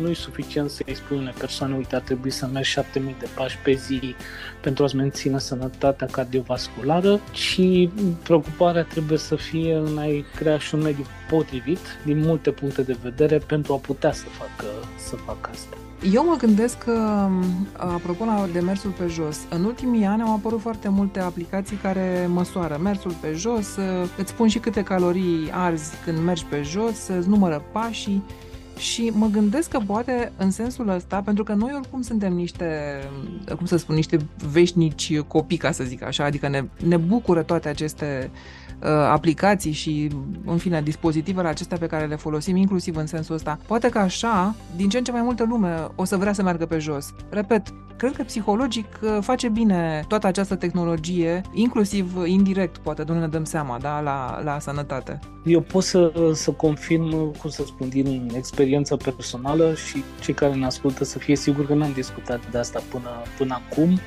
nu 0.00 0.08
e 0.08 0.14
suficient 0.14 0.70
să-i 0.70 0.94
spui 0.94 1.16
unei 1.16 1.34
persoane, 1.38 1.76
uite, 1.76 1.94
ar 1.94 2.02
trebui 2.02 2.30
să 2.30 2.48
mergi 2.52 2.70
7000 2.70 3.16
de 3.18 3.28
pași 3.36 3.58
pe 3.58 3.72
zi 3.72 4.14
pentru 4.60 4.84
a-ți 4.84 4.96
menține 4.96 5.38
sănătatea 5.38 6.06
cardiovasculară, 6.06 7.20
ci 7.32 7.88
preocuparea 8.22 8.82
trebuie 8.82 9.18
să 9.18 9.36
fie 9.36 9.74
în 9.74 9.98
a-i 9.98 10.24
crea 10.36 10.58
și 10.58 10.74
un 10.74 10.80
mediu 10.80 11.04
potrivit 11.34 11.78
din 12.04 12.18
multe 12.20 12.50
puncte 12.50 12.82
de 12.82 12.96
vedere 13.02 13.38
pentru 13.38 13.72
a 13.72 13.76
putea 13.76 14.12
să 14.12 14.24
facă, 14.24 14.66
să 14.96 15.16
facă 15.16 15.50
asta. 15.52 15.76
Eu 16.12 16.24
mă 16.24 16.36
gândesc 16.38 16.78
că, 16.78 17.28
apropo 17.76 18.24
de 18.52 18.60
mersul 18.60 18.90
pe 18.90 19.06
jos, 19.06 19.38
în 19.50 19.64
ultimii 19.64 20.04
ani 20.04 20.22
au 20.22 20.34
apărut 20.34 20.60
foarte 20.60 20.88
multe 20.88 21.20
aplicații 21.20 21.76
care 21.76 22.28
măsoară 22.32 22.80
mersul 22.82 23.14
pe 23.20 23.32
jos, 23.34 23.66
îți 24.16 24.30
spun 24.30 24.48
și 24.48 24.58
câte 24.58 24.82
calorii 24.82 25.50
arzi 25.52 25.92
când 26.04 26.18
mergi 26.18 26.44
pe 26.44 26.62
jos, 26.62 27.08
îți 27.18 27.28
numără 27.28 27.64
pașii 27.72 28.22
și 28.78 29.12
mă 29.14 29.26
gândesc 29.26 29.68
că 29.68 29.78
poate 29.86 30.32
în 30.36 30.50
sensul 30.50 30.88
ăsta, 30.88 31.22
pentru 31.24 31.44
că 31.44 31.52
noi 31.52 31.72
oricum 31.74 32.02
suntem 32.02 32.32
niște, 32.32 32.98
cum 33.56 33.66
să 33.66 33.76
spun, 33.76 33.94
niște 33.94 34.16
veșnici 34.50 35.18
copii, 35.18 35.56
ca 35.56 35.70
să 35.70 35.84
zic 35.84 36.02
așa, 36.02 36.24
adică 36.24 36.48
ne, 36.48 36.64
ne 36.86 36.96
bucură 36.96 37.42
toate 37.42 37.68
aceste 37.68 38.30
uh, 38.32 38.61
aplicații 38.88 39.72
și, 39.72 40.10
în 40.44 40.56
fine, 40.56 40.82
dispozitivele 40.82 41.48
acestea 41.48 41.78
pe 41.78 41.86
care 41.86 42.06
le 42.06 42.16
folosim, 42.16 42.56
inclusiv 42.56 42.96
în 42.96 43.06
sensul 43.06 43.34
ăsta. 43.34 43.58
Poate 43.66 43.88
că 43.88 43.98
așa, 43.98 44.54
din 44.76 44.88
ce 44.88 44.98
în 44.98 45.04
ce 45.04 45.12
mai 45.12 45.22
multă 45.22 45.44
lume 45.44 45.86
o 45.94 46.04
să 46.04 46.16
vrea 46.16 46.32
să 46.32 46.42
meargă 46.42 46.66
pe 46.66 46.78
jos. 46.78 47.14
Repet, 47.30 47.62
cred 47.96 48.16
că 48.16 48.22
psihologic 48.22 48.86
uh, 49.02 49.18
face 49.20 49.48
bine 49.48 50.04
toată 50.08 50.26
această 50.26 50.54
tehnologie, 50.54 51.40
inclusiv 51.52 52.12
indirect, 52.24 52.76
poate 52.76 53.04
nu 53.06 53.18
ne 53.18 53.28
dăm 53.28 53.44
seama, 53.44 53.78
da, 53.78 54.00
la, 54.00 54.40
la 54.44 54.58
sănătate. 54.58 55.18
Eu 55.44 55.60
pot 55.60 55.82
să, 55.82 56.12
să 56.34 56.50
confirm, 56.50 57.10
cum 57.38 57.50
să 57.50 57.62
spun, 57.66 57.88
din 57.88 58.30
experiență 58.36 58.96
personală 58.96 59.74
și 59.74 60.04
cei 60.20 60.34
care 60.34 60.54
ne 60.54 60.66
ascultă 60.66 61.04
să 61.04 61.18
fie 61.18 61.36
siguri 61.36 61.66
că 61.66 61.74
n-am 61.74 61.92
discutat 61.92 62.50
de 62.50 62.58
asta 62.58 62.82
până, 62.90 63.10
până 63.38 63.60
acum 63.66 63.98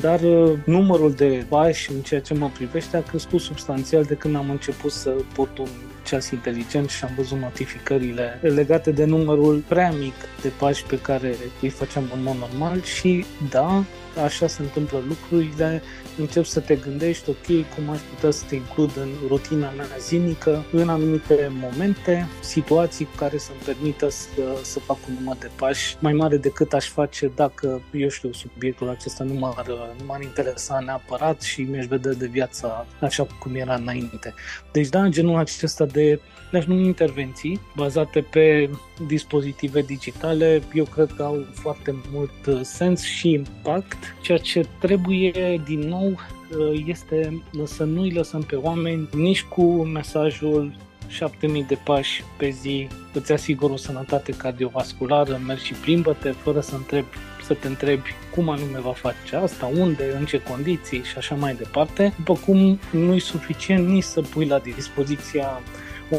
dar 0.00 0.20
uh, 0.20 0.52
numărul 0.64 1.12
de 1.12 1.44
pași 1.48 1.92
în 1.92 2.00
ceea 2.00 2.20
ce 2.20 2.34
mă 2.34 2.50
privește 2.54 2.96
a 2.96 3.02
crescut 3.02 3.40
substanțial 3.40 4.02
de 4.02 4.14
când 4.14 4.36
am 4.36 4.50
început 4.50 4.90
să 4.90 5.10
port 5.34 5.58
un 5.58 5.68
ceas 6.04 6.30
inteligent 6.30 6.88
și 6.88 7.04
am 7.04 7.10
văzut 7.16 7.38
notificările 7.38 8.40
legate 8.42 8.90
de 8.90 9.04
numărul 9.04 9.64
prea 9.68 9.90
mic 9.90 10.14
de 10.42 10.48
pași 10.58 10.84
pe 10.84 10.98
care 11.00 11.34
îi 11.62 11.68
făceam 11.68 12.10
în 12.14 12.22
mod 12.22 12.36
normal 12.36 12.82
și 12.82 13.24
da, 13.50 13.84
așa 14.24 14.46
se 14.46 14.62
întâmplă 14.62 15.02
lucrurile, 15.08 15.82
încep 16.18 16.44
să 16.44 16.60
te 16.60 16.74
gândești, 16.74 17.28
ok, 17.28 17.46
cum 17.46 17.90
aș 17.90 17.98
putea 18.14 18.30
să 18.30 18.44
te 18.48 18.54
includ 18.54 18.90
în 18.96 19.08
rutina 19.28 19.70
mea 19.70 19.86
zilnică, 19.98 20.64
în 20.72 20.88
anumite 20.88 21.52
momente, 21.60 22.28
situații 22.40 23.04
cu 23.04 23.16
care 23.16 23.38
să-mi 23.38 23.58
permită 23.64 24.08
să, 24.08 24.58
să 24.62 24.78
fac 24.78 24.96
un 25.08 25.14
număr 25.18 25.36
de 25.40 25.50
pași 25.56 25.96
mai 26.00 26.12
mare 26.12 26.36
decât 26.36 26.72
aș 26.72 26.88
face 26.88 27.32
dacă, 27.34 27.80
eu 27.92 28.08
știu, 28.08 28.32
subiectul 28.32 28.88
acesta 28.88 29.24
nu 29.24 29.34
m-ar, 29.34 29.66
nu 29.98 30.04
m-ar 30.06 30.22
interesa 30.22 30.78
neapărat 30.78 31.42
și 31.42 31.62
mi-aș 31.62 31.86
vedea 31.86 32.12
de 32.12 32.26
viața 32.26 32.86
așa 33.00 33.26
cum 33.40 33.54
era 33.54 33.74
înainte. 33.74 34.34
Deci 34.72 34.88
da, 34.88 35.08
genul 35.08 35.38
acesta 35.38 35.84
de 35.84 36.20
le-aș 36.54 36.66
numi 36.66 36.86
intervenții 36.86 37.60
bazate 37.76 38.20
pe 38.20 38.70
dispozitive 39.06 39.80
digitale, 39.80 40.62
eu 40.72 40.84
cred 40.84 41.12
că 41.16 41.22
au 41.22 41.46
foarte 41.52 41.94
mult 42.12 42.46
uh, 42.46 42.60
sens 42.62 43.02
și 43.02 43.30
impact. 43.30 43.96
Ceea 44.22 44.38
ce 44.38 44.66
trebuie 44.80 45.60
din 45.64 45.78
nou 45.78 46.03
uh, 46.04 46.82
este 46.86 47.42
să 47.64 47.84
nu-i 47.84 48.12
lăsăm 48.12 48.42
pe 48.42 48.56
oameni 48.56 49.08
nici 49.12 49.42
cu 49.42 49.62
mesajul 49.84 50.72
7000 51.08 51.64
de 51.64 51.78
pași 51.84 52.24
pe 52.36 52.48
zi, 52.48 52.88
îți 53.12 53.32
asigur 53.32 53.70
o 53.70 53.76
sănătate 53.76 54.32
cardiovasculară, 54.32 55.40
mergi 55.46 55.64
și 55.64 55.72
plimbă-te 55.72 56.30
fără 56.30 56.60
să, 56.60 56.74
întrebi, 56.74 57.06
să 57.42 57.54
te 57.54 57.66
întrebi 57.66 58.14
cum 58.34 58.48
anume 58.48 58.80
va 58.80 58.92
face 58.92 59.36
asta, 59.36 59.70
unde, 59.78 60.16
în 60.18 60.24
ce 60.24 60.42
condiții 60.42 61.02
și 61.02 61.18
așa 61.18 61.34
mai 61.34 61.54
departe, 61.54 62.14
după 62.16 62.34
cum 62.46 62.78
nu 62.90 63.14
e 63.14 63.18
suficient 63.18 63.88
nici 63.88 64.02
să 64.02 64.20
pui 64.20 64.46
la 64.46 64.58
dispoziția 64.58 65.60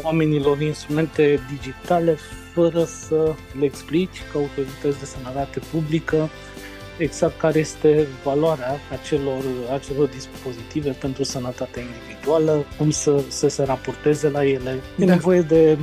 oamenilor 0.02 0.60
instrumente 0.60 1.40
digitale 1.50 2.16
fără 2.52 2.84
să 2.84 3.34
le 3.58 3.64
explici 3.64 4.22
ca 4.32 4.38
autorități 4.38 4.98
de 4.98 5.04
sănătate 5.04 5.60
publică 5.70 6.30
exact 6.98 7.38
care 7.38 7.58
este 7.58 8.06
valoarea 8.24 8.76
acelor, 8.92 9.42
acelor 9.72 10.08
dispozitive 10.08 10.90
pentru 10.90 11.22
sănătatea 11.22 11.82
individuală, 11.82 12.64
cum 12.78 12.90
să, 12.90 13.22
să 13.28 13.48
se 13.48 13.62
raporteze 13.62 14.28
la 14.28 14.44
ele. 14.44 14.80
E 14.98 15.04
da. 15.04 15.12
nevoie 15.12 15.40
de, 15.40 15.78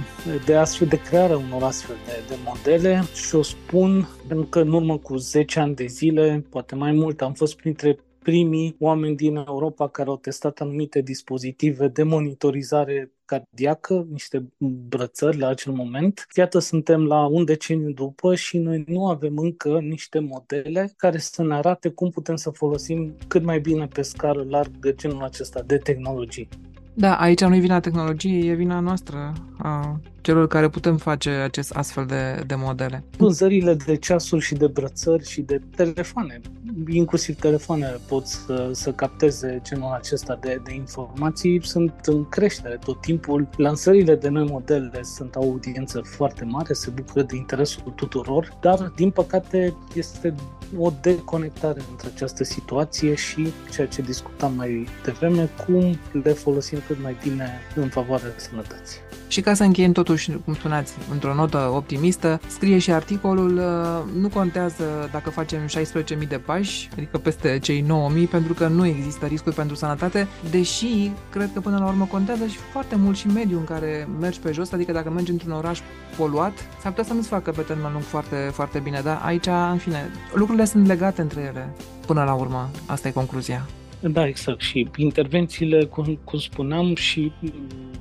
de 0.45 0.55
astfel 0.55 0.87
de 0.87 1.01
crearea 1.01 1.37
unor 1.37 1.63
astfel 1.63 1.95
de, 2.05 2.21
de 2.27 2.35
modele 2.45 3.03
și 3.27 3.35
o 3.35 3.41
spun 3.41 4.07
pentru 4.27 4.45
că 4.45 4.59
în 4.59 4.73
urmă 4.73 4.97
cu 4.97 5.17
10 5.17 5.59
ani 5.59 5.75
de 5.75 5.85
zile, 5.85 6.45
poate 6.49 6.75
mai 6.75 6.91
mult, 6.91 7.21
am 7.21 7.33
fost 7.33 7.55
printre 7.55 7.97
primii 8.23 8.75
oameni 8.79 9.15
din 9.15 9.35
Europa 9.35 9.87
care 9.87 10.09
au 10.09 10.17
testat 10.17 10.59
anumite 10.59 11.01
dispozitive 11.01 11.87
de 11.87 12.03
monitorizare 12.03 13.11
cardiacă, 13.25 14.07
niște 14.11 14.47
brățări 14.89 15.37
la 15.37 15.47
acel 15.47 15.73
moment. 15.73 16.27
Iată, 16.35 16.59
suntem 16.59 17.05
la 17.05 17.25
un 17.25 17.45
deceniu 17.45 17.91
după 17.91 18.35
și 18.35 18.57
noi 18.57 18.83
nu 18.87 19.07
avem 19.07 19.37
încă 19.37 19.79
niște 19.79 20.19
modele 20.19 20.93
care 20.97 21.17
să 21.17 21.43
ne 21.43 21.53
arate 21.53 21.89
cum 21.89 22.09
putem 22.09 22.35
să 22.35 22.49
folosim 22.49 23.15
cât 23.27 23.43
mai 23.43 23.59
bine 23.59 23.87
pe 23.87 24.01
scară 24.01 24.45
largă 24.49 24.91
genul 24.91 25.23
acesta 25.23 25.61
de 25.61 25.77
tehnologii. 25.77 26.47
Da, 26.93 27.15
aici 27.15 27.41
nu 27.41 27.55
e 27.55 27.59
vina 27.59 27.79
tehnologiei, 27.79 28.49
e 28.49 28.53
vina 28.53 28.79
noastră, 28.79 29.33
a 29.57 29.99
celor 30.23 30.47
care 30.47 30.69
putem 30.69 30.97
face 30.97 31.29
acest 31.29 31.71
astfel 31.75 32.05
de, 32.05 32.43
de 32.47 32.55
modele. 32.55 33.03
Vânzările 33.17 33.73
de 33.73 33.95
ceasuri 33.95 34.41
și 34.41 34.53
de 34.53 34.67
brățări 34.67 35.29
și 35.29 35.41
de 35.41 35.61
telefoane, 35.75 36.39
inclusiv 36.87 37.35
telefoane 37.35 37.95
pot 38.07 38.25
să, 38.25 38.69
să 38.71 38.91
capteze 38.91 39.59
genul 39.63 39.91
acesta 39.91 40.37
de, 40.41 40.61
de 40.63 40.73
informații, 40.73 41.65
sunt 41.65 41.93
în 42.05 42.29
creștere 42.29 42.77
tot 42.85 43.01
timpul. 43.01 43.49
Lansările 43.57 44.15
de 44.15 44.29
noi 44.29 44.47
modele 44.49 44.99
sunt 45.03 45.35
o 45.35 45.39
audiență 45.39 46.01
foarte 46.03 46.43
mare, 46.43 46.73
se 46.73 46.89
bucură 46.89 47.23
de 47.23 47.35
interesul 47.35 47.93
tuturor, 47.95 48.57
dar 48.61 48.91
din 48.95 49.09
păcate 49.09 49.75
este 49.93 50.35
o 50.77 50.91
deconectare 51.01 51.81
între 51.91 52.09
această 52.13 52.43
situație 52.43 53.15
și 53.15 53.47
ceea 53.71 53.87
ce 53.87 54.01
discutam 54.01 54.53
mai 54.55 54.87
devreme, 55.03 55.49
cum 55.65 55.99
le 56.23 56.31
folosim 56.31 56.79
cât 56.87 57.01
mai 57.01 57.15
bine 57.23 57.49
în 57.75 57.89
favoarea 57.89 58.29
sănătății. 58.35 58.99
Și 59.33 59.41
ca 59.41 59.53
să 59.53 59.63
încheiem 59.63 59.91
totuși, 59.91 60.31
cum 60.45 60.53
spuneați, 60.53 60.93
într-o 61.11 61.33
notă 61.33 61.71
optimistă, 61.73 62.39
scrie 62.47 62.77
și 62.77 62.91
articolul, 62.91 63.57
uh, 63.57 64.21
nu 64.21 64.27
contează 64.27 65.09
dacă 65.11 65.29
facem 65.29 65.59
16.000 65.67 66.27
de 66.27 66.37
pași, 66.37 66.89
adică 66.91 67.17
peste 67.17 67.59
cei 67.61 67.85
9.000, 68.23 68.29
pentru 68.29 68.53
că 68.53 68.67
nu 68.67 68.85
există 68.85 69.25
riscuri 69.25 69.55
pentru 69.55 69.75
sănătate, 69.75 70.27
deși 70.49 71.11
cred 71.29 71.49
că 71.53 71.59
până 71.59 71.77
la 71.77 71.85
urmă 71.85 72.05
contează 72.05 72.45
și 72.45 72.57
foarte 72.71 72.95
mult 72.95 73.17
și 73.17 73.27
mediul 73.27 73.59
în 73.59 73.65
care 73.65 74.07
mergi 74.19 74.39
pe 74.39 74.51
jos, 74.51 74.71
adică 74.71 74.91
dacă 74.91 75.09
mergi 75.09 75.31
într-un 75.31 75.51
oraș 75.51 75.79
poluat, 76.17 76.53
s-ar 76.81 76.91
putea 76.91 77.03
să 77.03 77.13
nu-ți 77.13 77.27
facă 77.27 77.51
pe 77.51 77.61
termen 77.61 77.91
lung 77.91 78.03
foarte, 78.03 78.35
foarte 78.35 78.79
bine, 78.79 79.01
dar 79.03 79.21
aici, 79.23 79.47
în 79.71 79.77
fine, 79.77 80.09
lucrurile 80.33 80.65
sunt 80.65 80.87
legate 80.87 81.21
între 81.21 81.41
ele. 81.41 81.73
Până 82.05 82.23
la 82.23 82.33
urmă, 82.33 82.69
asta 82.85 83.07
e 83.07 83.11
concluzia. 83.11 83.65
Da, 83.99 84.27
exact. 84.27 84.61
Și 84.61 84.89
intervențiile, 84.95 85.85
cum, 85.85 86.19
cum 86.23 86.39
spuneam, 86.39 86.95
și 86.95 87.31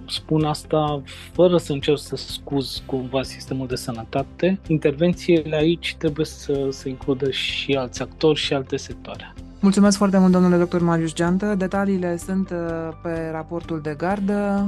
spun 0.09 0.45
asta 0.45 1.03
fără 1.33 1.57
să 1.57 1.73
încerc 1.73 1.99
să 1.99 2.17
scuz 2.17 2.83
cumva 2.87 3.23
sistemul 3.23 3.67
de 3.67 3.77
sănătate, 3.77 4.61
intervențiile 4.67 5.57
aici 5.57 5.95
trebuie 5.99 6.27
să, 6.27 6.69
să 6.71 6.89
includă 6.89 7.31
și 7.31 7.73
alți 7.73 8.03
actori 8.03 8.39
și 8.39 8.55
alte 8.55 8.77
sectoare. 8.77 9.35
Mulțumesc 9.61 9.97
foarte 9.97 10.19
mult, 10.19 10.33
domnule 10.33 10.57
doctor 10.57 10.83
Marius 10.83 11.13
Geantă. 11.13 11.55
Detaliile 11.55 12.17
sunt 12.17 12.51
uh, 12.51 12.59
pe 13.03 13.29
raportul 13.33 13.81
de 13.81 13.95
gardă 13.99 14.67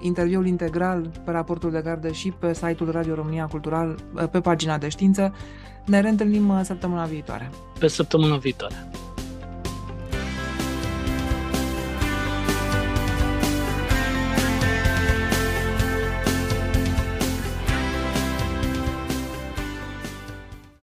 interviul 0.00 0.46
integral 0.46 1.10
pe 1.24 1.30
raportul 1.30 1.70
de 1.70 1.80
gardă 1.84 2.10
și 2.10 2.30
pe 2.38 2.54
site-ul 2.54 2.90
Radio 2.90 3.14
România 3.14 3.46
Cultural, 3.46 3.94
pe 4.30 4.40
pagina 4.40 4.78
de 4.78 4.88
știință. 4.88 5.34
Ne 5.86 6.00
reîntâlnim 6.00 6.62
săptămâna 6.62 7.04
viitoare. 7.04 7.50
Pe 7.78 7.86
săptămâna 7.86 8.36
viitoare. 8.36 8.90